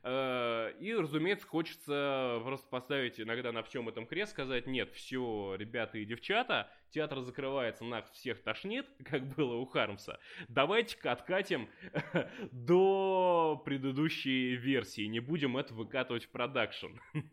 Э, 0.02 0.72
и, 0.80 0.94
разумеется, 0.94 1.46
хочется 1.46 2.40
просто 2.44 2.68
поставить 2.68 3.20
иногда 3.20 3.52
на 3.52 3.62
всем 3.62 3.88
этом 3.88 4.06
крест, 4.06 4.32
сказать, 4.32 4.66
нет, 4.66 4.90
все, 4.92 5.54
ребята 5.56 5.98
и 5.98 6.04
девчата, 6.04 6.70
театр 6.90 7.20
закрывается, 7.20 7.84
нас 7.84 8.08
всех 8.12 8.42
тошнит, 8.42 8.86
как 9.04 9.34
было 9.34 9.54
у 9.56 9.66
Хармса. 9.66 10.18
Давайте-ка 10.48 11.12
откатим 11.12 11.68
до 12.52 13.60
предыдущей 13.64 14.56
версии, 14.56 15.06
не 15.06 15.20
будем 15.20 15.56
это 15.56 15.74
выкатывать 15.74 16.24
в 16.24 16.30
продакшн. 16.30 16.96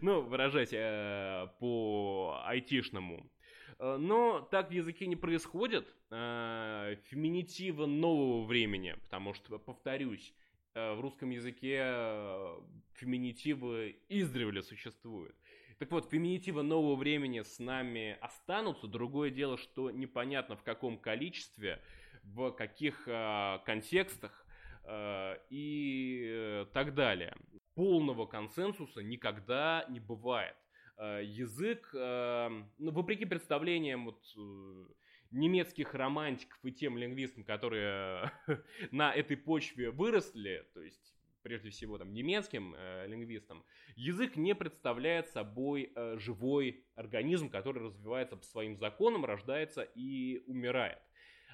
Ну, 0.00 0.22
выражать 0.22 0.72
э, 0.72 1.48
по 1.58 2.40
айтишному. 2.46 3.30
Э, 3.78 3.98
но 3.98 4.40
так 4.40 4.70
в 4.70 4.72
языке 4.72 5.06
не 5.06 5.16
происходит. 5.16 5.86
Феминитива 6.08 7.84
нового 7.84 8.46
времени, 8.46 8.96
потому 9.02 9.34
что, 9.34 9.58
повторюсь, 9.58 10.32
в 10.74 11.00
русском 11.00 11.30
языке 11.30 11.80
э, 11.82 12.60
феминитивы 12.94 13.96
издревле 14.08 14.62
существуют. 14.62 15.34
Так 15.78 15.90
вот, 15.92 16.10
феминитивы 16.10 16.62
нового 16.62 16.94
времени 16.94 17.40
с 17.40 17.58
нами 17.58 18.18
останутся. 18.20 18.86
Другое 18.86 19.30
дело, 19.30 19.56
что 19.56 19.90
непонятно 19.90 20.56
в 20.56 20.62
каком 20.62 20.98
количестве, 20.98 21.80
в 22.22 22.50
каких 22.50 23.08
э, 23.08 23.58
контекстах 23.64 24.46
э, 24.84 25.36
и 25.48 26.28
э, 26.30 26.66
так 26.74 26.94
далее. 26.94 27.34
Полного 27.74 28.26
консенсуса 28.26 29.02
никогда 29.02 29.86
не 29.88 30.00
бывает. 30.00 30.56
Э, 30.98 31.22
язык, 31.24 31.90
э, 31.94 32.48
ну, 32.76 32.90
вопреки 32.90 33.24
представлениям 33.24 34.04
вот, 34.04 34.22
э, 34.36 34.86
немецких 35.30 35.94
романтиков 35.94 36.58
и 36.64 36.72
тем 36.72 36.98
лингвистам, 36.98 37.44
которые 37.44 38.32
на 38.90 39.12
этой 39.12 39.36
почве 39.36 39.90
выросли, 39.90 40.66
то 40.74 40.82
есть 40.82 41.14
прежде 41.42 41.70
всего 41.70 41.98
там 41.98 42.12
немецким 42.12 42.74
э, 42.76 43.06
лингвистам, 43.06 43.64
язык 43.96 44.36
не 44.36 44.54
представляет 44.54 45.28
собой 45.28 45.92
э, 45.94 46.18
живой 46.18 46.84
организм, 46.94 47.48
который 47.48 47.82
развивается 47.82 48.36
по 48.36 48.44
своим 48.44 48.76
законам, 48.76 49.24
рождается 49.24 49.82
и 49.82 50.42
умирает. 50.46 50.98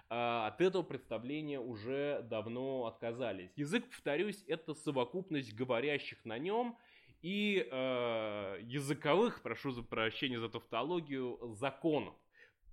а, 0.08 0.48
от 0.48 0.60
этого 0.60 0.82
представления 0.82 1.60
уже 1.60 2.22
давно 2.28 2.86
отказались. 2.86 3.50
Язык, 3.56 3.88
повторюсь, 3.88 4.44
это 4.46 4.74
совокупность 4.74 5.54
говорящих 5.54 6.24
на 6.24 6.38
нем 6.38 6.76
и 7.22 7.66
э, 7.68 8.58
языковых, 8.62 9.42
прошу 9.42 9.70
за 9.70 9.82
прощения 9.82 10.38
за 10.38 10.48
тавтологию, 10.48 11.54
законов, 11.54 12.14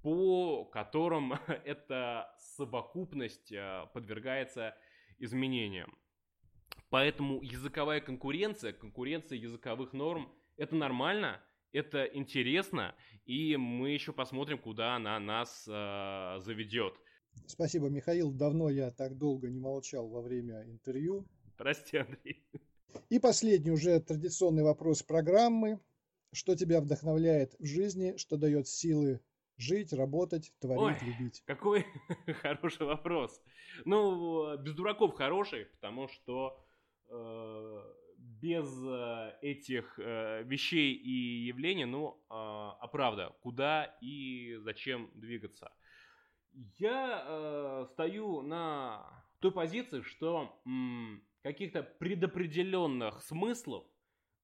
по 0.04 0.66
которым 0.66 1.34
эта 1.66 2.30
совокупность 2.38 3.52
э, 3.52 3.88
подвергается 3.94 4.76
изменениям. 5.18 5.98
Поэтому 6.90 7.42
языковая 7.42 8.02
конкуренция, 8.02 8.74
конкуренция 8.74 9.38
языковых 9.38 9.94
норм, 9.94 10.32
это 10.58 10.76
нормально, 10.76 11.42
это 11.72 12.04
интересно, 12.04 12.94
и 13.26 13.56
мы 13.56 13.92
еще 13.92 14.14
посмотрим, 14.14 14.60
куда 14.60 14.96
она 14.96 15.20
нас 15.20 15.66
э, 15.68 16.40
заведет. 16.40 16.94
Спасибо, 17.48 17.90
Михаил. 17.90 18.32
Давно 18.32 18.70
я 18.70 18.92
так 18.92 19.18
долго 19.18 19.50
не 19.50 19.60
молчал 19.60 20.08
во 20.10 20.22
время 20.22 20.64
интервью. 20.70 21.26
Прости, 21.58 21.98
Андрей. 21.98 22.46
И 23.10 23.20
последний 23.20 23.72
уже 23.72 24.00
традиционный 24.02 24.64
вопрос 24.64 25.02
программы. 25.02 25.80
Что 26.32 26.56
тебя 26.56 26.82
вдохновляет 26.82 27.56
в 27.60 27.66
жизни, 27.66 28.16
что 28.18 28.38
дает 28.38 28.68
силы 28.68 29.22
жить, 29.58 29.94
работать, 29.94 30.52
творить, 30.60 31.02
Ой, 31.02 31.08
любить? 31.08 31.44
Какой 31.46 31.86
хороший 32.42 32.86
вопрос. 32.86 33.42
Ну, 33.86 34.58
без 34.58 34.74
дураков 34.74 35.14
хороший, 35.16 35.66
потому 35.66 36.08
что 36.08 36.64
э, 37.10 37.94
без 38.18 38.68
э, 38.86 39.38
этих 39.42 40.00
э, 40.00 40.44
вещей 40.44 40.94
и 40.94 41.46
явлений, 41.46 41.86
ну, 41.86 42.18
э, 42.30 42.34
а 42.34 42.88
правда, 42.92 43.36
куда 43.42 43.98
и 44.02 44.56
зачем 44.62 45.10
двигаться? 45.14 45.72
Я 46.78 47.24
э, 47.26 47.86
стою 47.92 48.42
на 48.42 49.24
той 49.40 49.52
позиции, 49.52 50.02
что 50.02 50.62
м, 50.66 51.24
каких-то 51.42 51.84
предопределенных 51.84 53.22
смыслов 53.24 53.86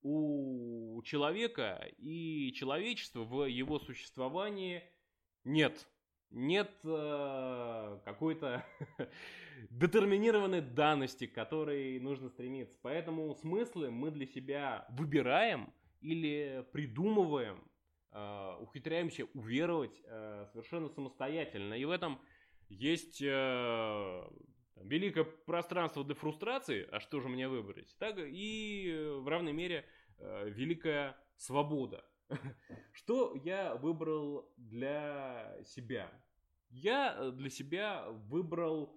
у 0.01 1.01
человека 1.03 1.89
и 1.97 2.51
человечества 2.53 3.23
в 3.23 3.45
его 3.45 3.79
существовании 3.79 4.83
нет. 5.43 5.87
Нет 6.31 6.71
э, 6.83 7.99
какой-то 8.05 8.63
детерминированной 9.71 10.61
данности, 10.61 11.25
к 11.25 11.33
которой 11.33 11.99
нужно 11.99 12.29
стремиться. 12.29 12.77
Поэтому 12.81 13.33
смыслы 13.35 13.89
мы 13.89 14.11
для 14.11 14.27
себя 14.27 14.85
выбираем 14.91 15.73
или 16.01 16.65
придумываем, 16.71 17.63
э, 18.11 18.55
ухитряемся 18.59 19.25
уверовать 19.33 19.99
э, 20.03 20.45
совершенно 20.51 20.89
самостоятельно. 20.89 21.73
И 21.73 21.85
в 21.85 21.89
этом 21.89 22.19
есть 22.69 23.21
э, 23.23 24.29
великое 24.83 25.23
пространство 25.23 26.03
для 26.03 26.15
а 26.91 26.99
что 26.99 27.19
же 27.19 27.27
мне 27.27 27.47
выбрать, 27.47 27.95
так 27.97 28.17
и 28.19 28.91
э, 28.91 29.13
в 29.13 29.27
равной 29.27 29.53
мере 29.53 29.85
э, 30.17 30.49
великая 30.49 31.17
свобода. 31.37 32.05
Что 32.93 33.35
я 33.43 33.75
выбрал 33.75 34.51
для 34.57 35.57
себя? 35.65 36.11
Я 36.69 37.15
э, 37.17 37.31
для 37.31 37.49
себя 37.49 38.07
выбрал 38.29 38.95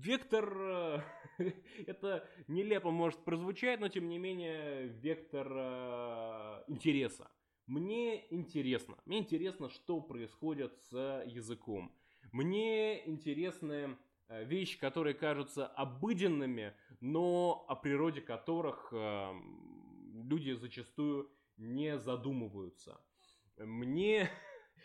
вектор, 0.00 1.04
это 1.86 2.26
нелепо 2.48 2.90
может 2.90 3.22
прозвучать, 3.24 3.80
но 3.80 3.88
тем 3.88 4.08
не 4.08 4.18
менее 4.18 4.88
вектор 4.88 5.46
интереса. 6.68 7.30
Мне 7.68 8.24
интересно, 8.34 8.96
мне 9.04 9.18
интересно, 9.18 9.68
что 9.68 10.00
происходит 10.00 10.74
с 10.90 11.22
языком. 11.26 11.94
Мне 12.32 13.06
интересны 13.06 13.98
э, 14.28 14.44
вещи, 14.44 14.78
которые 14.78 15.12
кажутся 15.14 15.66
обыденными, 15.66 16.72
но 17.00 17.66
о 17.68 17.76
природе 17.76 18.22
которых 18.22 18.88
э, 18.92 19.32
люди 20.24 20.52
зачастую 20.52 21.30
не 21.56 21.98
задумываются. 21.98 23.00
Мне 23.58 24.30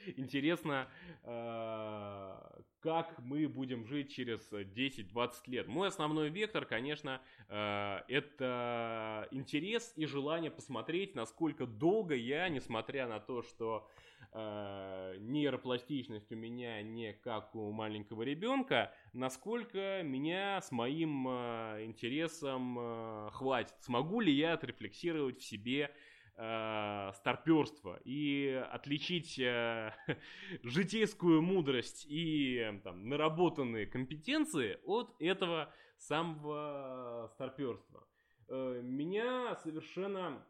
интересно, 0.17 0.89
э, 1.23 2.61
как 2.83 3.17
мы 3.19 3.47
будем 3.47 3.85
жить 3.85 4.13
через 4.13 4.51
10-20 4.51 5.31
лет. 5.47 5.67
Мой 5.67 5.87
основной 5.87 6.29
вектор, 6.29 6.65
конечно, 6.65 7.21
это 7.47 9.27
интерес 9.31 9.93
и 9.95 10.05
желание 10.05 10.51
посмотреть, 10.51 11.15
насколько 11.15 11.65
долго 11.65 12.13
я, 12.15 12.49
несмотря 12.49 13.07
на 13.07 13.19
то, 13.19 13.41
что 13.41 13.89
э, 14.33 15.15
нейропластичность 15.19 16.31
у 16.31 16.35
меня 16.35 16.81
не 16.81 17.13
как 17.13 17.55
у 17.55 17.71
маленького 17.71 18.23
ребенка, 18.23 18.93
насколько 19.13 20.01
меня 20.03 20.61
с 20.61 20.71
моим 20.71 21.27
э, 21.27 21.85
интересом 21.85 22.77
э, 22.79 23.29
хватит. 23.31 23.75
Смогу 23.79 24.21
ли 24.21 24.31
я 24.31 24.53
отрефлексировать 24.53 25.39
в 25.39 25.43
себе 25.43 25.93
э, 26.35 27.11
старперство 27.15 27.97
и 28.03 28.63
отличить 28.71 29.37
э, 29.39 29.93
житейскую 30.63 31.41
мудрость 31.41 32.05
и 32.07 32.79
там, 32.83 33.07
наработанные 33.07 33.85
компетенции 33.85 34.79
от 34.85 35.15
этого 35.19 35.73
самого 35.97 37.29
старперства. 37.33 38.05
Э, 38.49 38.81
меня 38.83 39.55
совершенно 39.63 40.45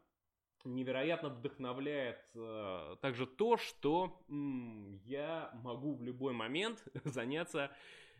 невероятно 0.64 1.28
вдохновляет 1.28 2.20
э, 2.34 2.96
также 3.00 3.26
то, 3.26 3.56
что 3.56 4.24
м, 4.28 5.00
я 5.04 5.50
могу 5.62 5.94
в 5.94 6.02
любой 6.02 6.32
момент 6.32 6.82
заняться 7.04 7.70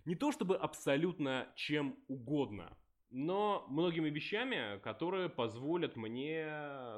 не 0.04 0.14
то 0.14 0.32
чтобы 0.32 0.56
абсолютно 0.56 1.48
чем 1.54 1.98
угодно, 2.08 2.76
но 3.10 3.64
многими 3.68 4.10
вещами, 4.10 4.78
которые 4.80 5.28
позволят 5.28 5.96
мне 5.96 6.48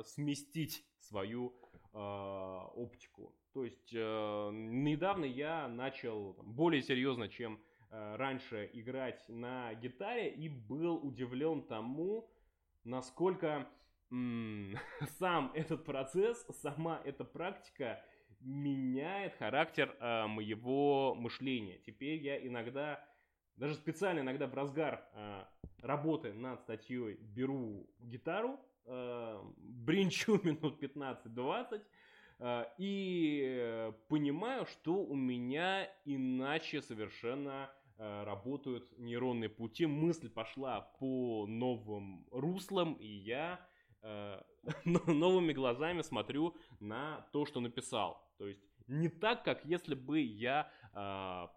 сместить 0.05 0.85
свою 0.99 1.55
э, 1.93 1.99
оптику. 1.99 3.35
То 3.53 3.65
есть 3.65 3.93
э, 3.95 4.51
недавно 4.53 5.25
я 5.25 5.69
начал 5.69 6.35
более 6.43 6.83
серьезно, 6.83 7.29
чем 7.29 7.59
э, 7.91 8.17
раньше, 8.17 8.69
играть 8.73 9.25
на 9.29 9.73
гитаре 9.75 10.31
и 10.31 10.49
был 10.49 10.97
удивлен 10.97 11.63
тому, 11.63 12.31
насколько 12.85 13.67
сам 14.11 15.53
этот 15.55 15.85
процесс, 15.85 16.47
сама 16.63 17.01
эта 17.05 17.25
практика 17.25 18.05
меняет 18.41 19.35
характер 19.37 19.97
э, 19.99 20.27
моего 20.27 21.15
мышления. 21.15 21.79
Теперь 21.79 22.21
я 22.23 22.45
иногда, 22.47 23.05
даже 23.57 23.75
специально 23.75 24.21
иногда 24.21 24.47
в 24.47 24.55
разгар 24.55 25.05
э, 25.13 25.45
работы 25.83 26.33
над 26.33 26.61
статьей 26.61 27.19
беру 27.21 27.89
гитару, 28.01 28.61
э, 28.85 29.41
бринчу 29.59 30.41
минут 30.45 30.83
15-20 30.83 31.83
э, 32.39 32.65
и 32.79 33.93
понимаю, 34.09 34.67
что 34.67 34.95
у 34.95 35.15
меня 35.15 35.91
иначе 36.05 36.83
совершенно 36.83 37.71
э, 37.99 38.25
работают 38.25 38.99
нейронные 38.99 39.49
пути. 39.49 39.87
Мысль 39.87 40.29
пошла 40.29 40.81
по 40.99 41.47
новым 41.47 42.27
руслам, 42.31 42.95
и 42.95 43.07
я 43.07 43.61
Э, 44.07 44.41
новыми 44.85 45.53
глазами 45.53 46.03
смотрю 46.03 46.55
на 46.81 47.27
то, 47.33 47.45
что 47.45 47.61
написал. 47.61 48.25
То 48.39 48.47
есть 48.47 48.61
не 48.87 49.09
так, 49.09 49.45
как 49.45 49.65
если 49.65 49.95
бы 49.95 50.21
я 50.21 50.71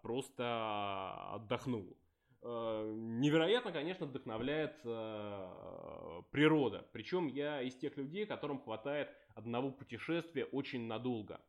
просто 0.02 1.34
отдохнул. 1.34 1.96
Э, 2.42 2.92
невероятно, 2.96 3.72
конечно, 3.72 4.06
вдохновляет 4.06 4.80
э, 4.84 6.22
природа. 6.30 6.86
Причем 6.92 7.26
я 7.26 7.60
из 7.60 7.76
тех 7.76 7.96
людей, 7.96 8.26
которым 8.26 8.60
хватает 8.60 9.10
одного 9.34 9.70
путешествия 9.70 10.44
очень 10.46 10.86
надолго. 10.86 11.40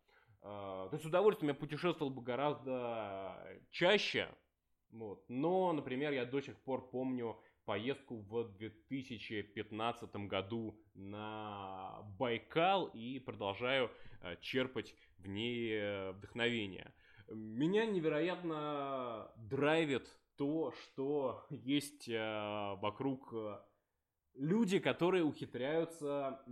То 0.41 0.89
есть 0.91 1.03
с 1.03 1.07
удовольствием 1.07 1.49
я 1.49 1.53
путешествовал 1.53 2.11
бы 2.11 2.23
гораздо 2.23 3.59
чаще. 3.69 4.27
Вот. 4.89 5.23
Но, 5.29 5.71
например, 5.71 6.13
я 6.13 6.25
до 6.25 6.41
сих 6.41 6.57
пор 6.63 6.89
помню 6.89 7.37
поездку 7.65 8.17
в 8.17 8.51
2015 8.57 10.15
году 10.27 10.79
на 10.95 12.01
Байкал 12.17 12.87
и 12.87 13.19
продолжаю 13.19 13.91
черпать 14.41 14.95
в 15.19 15.27
ней 15.27 15.73
э, 15.73 16.11
вдохновение. 16.13 16.91
Меня 17.33 17.85
невероятно 17.85 19.31
драйвит 19.37 20.07
то, 20.35 20.71
что 20.71 21.45
есть 21.49 22.09
э, 22.09 22.75
вокруг 22.81 23.33
люди, 24.33 24.79
которые 24.79 25.23
ухитряются 25.23 26.43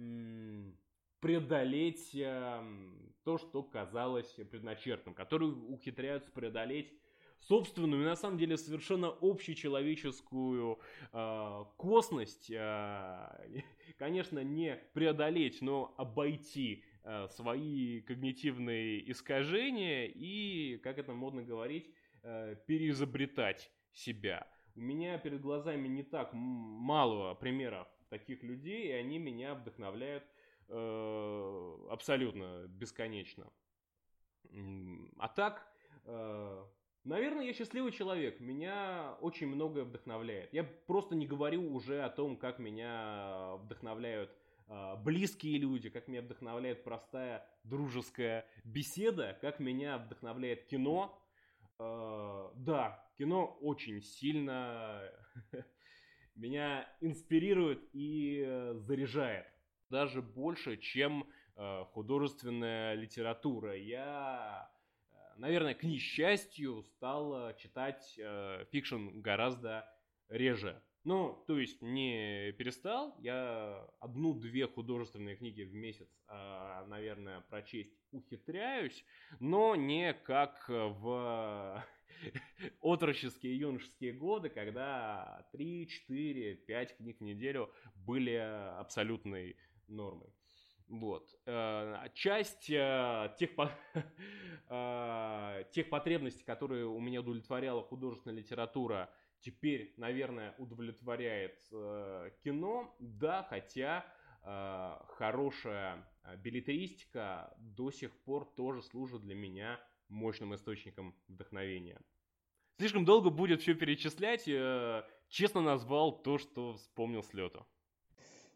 преодолеть 1.20 2.12
то, 2.12 3.38
что 3.38 3.64
казалось 3.64 4.32
предначертанным, 4.52 5.16
которые 5.16 5.52
ухитряются 5.52 6.32
преодолеть 6.32 6.94
собственную, 7.42 8.04
на 8.04 8.16
самом 8.16 8.38
деле 8.38 8.58
совершенно 8.58 9.10
общечеловеческую 9.22 10.80
э, 11.12 11.66
косность, 11.78 12.52
э, 12.52 13.64
конечно, 13.98 14.44
не 14.44 14.76
преодолеть, 14.94 15.62
но 15.62 15.94
обойти 15.98 16.84
свои 17.30 18.02
когнитивные 18.02 19.10
искажения 19.12 20.06
и, 20.06 20.78
как 20.84 20.98
это 20.98 21.14
модно 21.14 21.44
говорить, 21.44 21.90
э, 22.24 22.56
переизобретать 22.68 23.72
себя. 23.94 24.48
У 24.76 24.82
меня 24.82 25.18
перед 25.18 25.42
глазами 25.42 25.88
не 25.88 26.04
так 26.04 26.30
мало 26.34 27.34
примеров 27.34 27.88
таких 28.10 28.44
людей, 28.44 28.88
и 28.88 28.92
они 28.92 29.18
меня 29.18 29.56
вдохновляют 29.56 30.24
э, 30.68 31.78
абсолютно 31.90 32.66
бесконечно. 32.68 33.52
А 35.18 35.28
так, 35.28 35.68
э, 36.06 36.66
наверное, 37.04 37.46
я 37.46 37.54
счастливый 37.54 37.92
человек. 37.92 38.40
Меня 38.40 39.18
очень 39.22 39.48
многое 39.48 39.84
вдохновляет. 39.84 40.54
Я 40.54 40.64
просто 40.64 41.16
не 41.16 41.28
говорю 41.28 41.74
уже 41.74 42.02
о 42.02 42.10
том, 42.10 42.38
как 42.38 42.60
меня 42.60 43.56
вдохновляют 43.58 44.32
э, 44.32 44.39
близкие 45.04 45.58
люди, 45.58 45.90
как 45.90 46.08
меня 46.08 46.22
вдохновляет 46.22 46.84
простая 46.84 47.46
дружеская 47.64 48.46
беседа, 48.64 49.38
как 49.42 49.60
меня 49.60 49.98
вдохновляет 49.98 50.66
кино. 50.68 51.20
Э, 51.80 52.50
да, 52.56 53.04
кино 53.18 53.58
очень 53.62 54.02
сильно 54.02 55.02
меня 56.36 56.88
инспирирует 57.02 57.84
и 57.94 58.44
э, 58.46 58.74
заряжает. 58.76 59.48
Даже 59.90 60.22
больше, 60.22 60.78
чем 60.78 61.30
э, 61.56 61.86
художественная 61.92 62.94
литература. 62.96 63.76
Я, 63.76 64.72
э, 65.12 65.16
наверное, 65.38 65.74
к 65.74 65.84
несчастью, 65.84 66.84
стал 66.84 67.56
читать 67.58 68.20
fiction 68.72 69.20
гораздо 69.20 69.90
реже. 70.30 70.82
Ну, 71.06 71.44
то 71.48 71.58
есть 71.58 71.82
не 71.82 72.52
перестал, 72.54 73.16
я 73.20 73.88
одну-две 74.00 74.68
художественные 74.68 75.38
книги 75.38 75.64
в 75.64 75.74
месяц, 75.74 76.10
наверное, 76.88 77.42
прочесть 77.50 77.96
ухитряюсь, 78.12 79.06
но 79.40 79.76
не 79.76 80.14
как 80.14 80.66
в 80.68 81.84
отроческие 82.82 83.58
юношеские 83.58 84.14
годы, 84.14 84.50
когда 84.50 85.48
3, 85.54 85.88
4, 85.88 86.56
5 86.56 86.98
книг 86.98 87.20
в 87.20 87.24
неделю 87.24 87.72
были 87.96 88.34
абсолютной 88.34 89.56
нормой. 89.88 90.34
Вот. 90.90 91.30
Э, 91.46 92.08
часть 92.16 92.70
э, 92.72 93.36
тех, 93.38 93.52
э, 94.70 95.64
тех 95.72 95.90
потребностей, 95.90 96.44
которые 96.44 96.88
у 96.88 97.00
меня 97.00 97.20
удовлетворяла 97.20 97.84
художественная 97.84 98.38
литература, 98.38 99.10
теперь, 99.42 99.94
наверное, 99.98 100.56
удовлетворяет 100.58 101.60
кино. 102.44 102.96
Да, 103.00 103.44
хотя 103.50 104.06
хорошая 105.18 106.08
билетристика 106.44 107.54
до 107.58 107.92
сих 107.92 108.16
пор 108.24 108.46
тоже 108.56 108.82
служит 108.82 109.22
для 109.22 109.36
меня 109.36 109.80
мощным 110.10 110.56
источником 110.56 111.16
вдохновения. 111.28 112.00
Слишком 112.80 113.04
долго 113.04 113.30
будет 113.30 113.62
все 113.62 113.74
перечислять. 113.76 114.48
Э, 114.48 115.04
честно 115.28 115.62
назвал 115.62 116.22
то, 116.22 116.38
что 116.38 116.76
вспомнил 116.76 117.24
с 117.24 117.34
лету. 117.34 117.66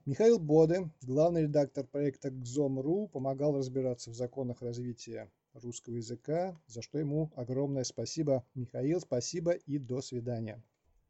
Михаил 0.06 0.40
Боды, 0.40 0.90
главный 1.02 1.44
редактор 1.44 1.86
проекта 1.86 2.30
Гзом.ру, 2.30 3.10
помогал 3.10 3.58
разбираться 3.58 4.12
в 4.12 4.14
законах 4.14 4.62
развития 4.62 5.30
русского 5.54 5.96
языка, 5.96 6.58
за 6.68 6.82
что 6.82 7.00
ему 7.00 7.32
огромное 7.36 7.84
спасибо. 7.84 8.46
Михаил, 8.56 9.02
спасибо 9.02 9.52
и 9.52 9.78
до 9.78 10.02
свидания. 10.02 10.64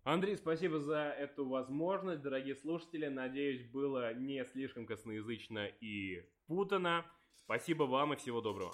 Андрей, 0.04 0.36
спасибо 0.36 0.80
за 0.80 1.16
эту 1.18 1.48
возможность. 1.48 2.22
Дорогие 2.22 2.56
слушатели, 2.56 3.08
надеюсь, 3.08 3.66
было 3.72 4.14
не 4.14 4.44
слишком 4.46 4.86
косноязычно 4.86 5.68
и 5.80 6.24
путано. 6.48 7.06
Спасибо 7.46 7.84
вам 7.84 8.14
и 8.14 8.18
всего 8.18 8.42
доброго. 8.42 8.74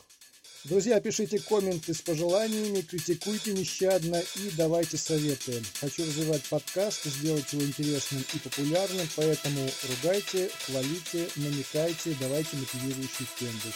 Друзья, 0.66 1.00
пишите 1.00 1.40
комменты 1.40 1.94
с 1.94 2.02
пожеланиями, 2.02 2.82
критикуйте 2.82 3.54
нещадно 3.54 4.20
и 4.36 4.50
давайте 4.58 4.98
советы. 4.98 5.62
Хочу 5.80 6.02
развивать 6.02 6.50
подкаст, 6.50 7.06
сделать 7.06 7.54
его 7.54 7.64
интересным 7.64 8.24
и 8.34 8.40
популярным, 8.40 9.08
поэтому 9.16 9.70
ругайте, 9.88 10.50
хвалите, 10.66 11.30
намекайте, 11.38 12.16
давайте 12.20 12.58
мотивирующий 12.58 13.28
тендус. 13.38 13.76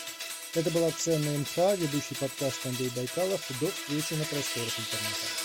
Это 0.56 0.70
была 0.72 0.92
«Ценная 0.92 1.38
инфа», 1.38 1.76
ведущий 1.76 2.16
подкаст 2.16 2.66
Андрей 2.66 2.92
Байкалов. 2.96 3.42
До 3.62 3.68
встречи 3.68 4.14
на 4.14 4.26
просторах 4.26 4.78
интернета. 4.78 5.43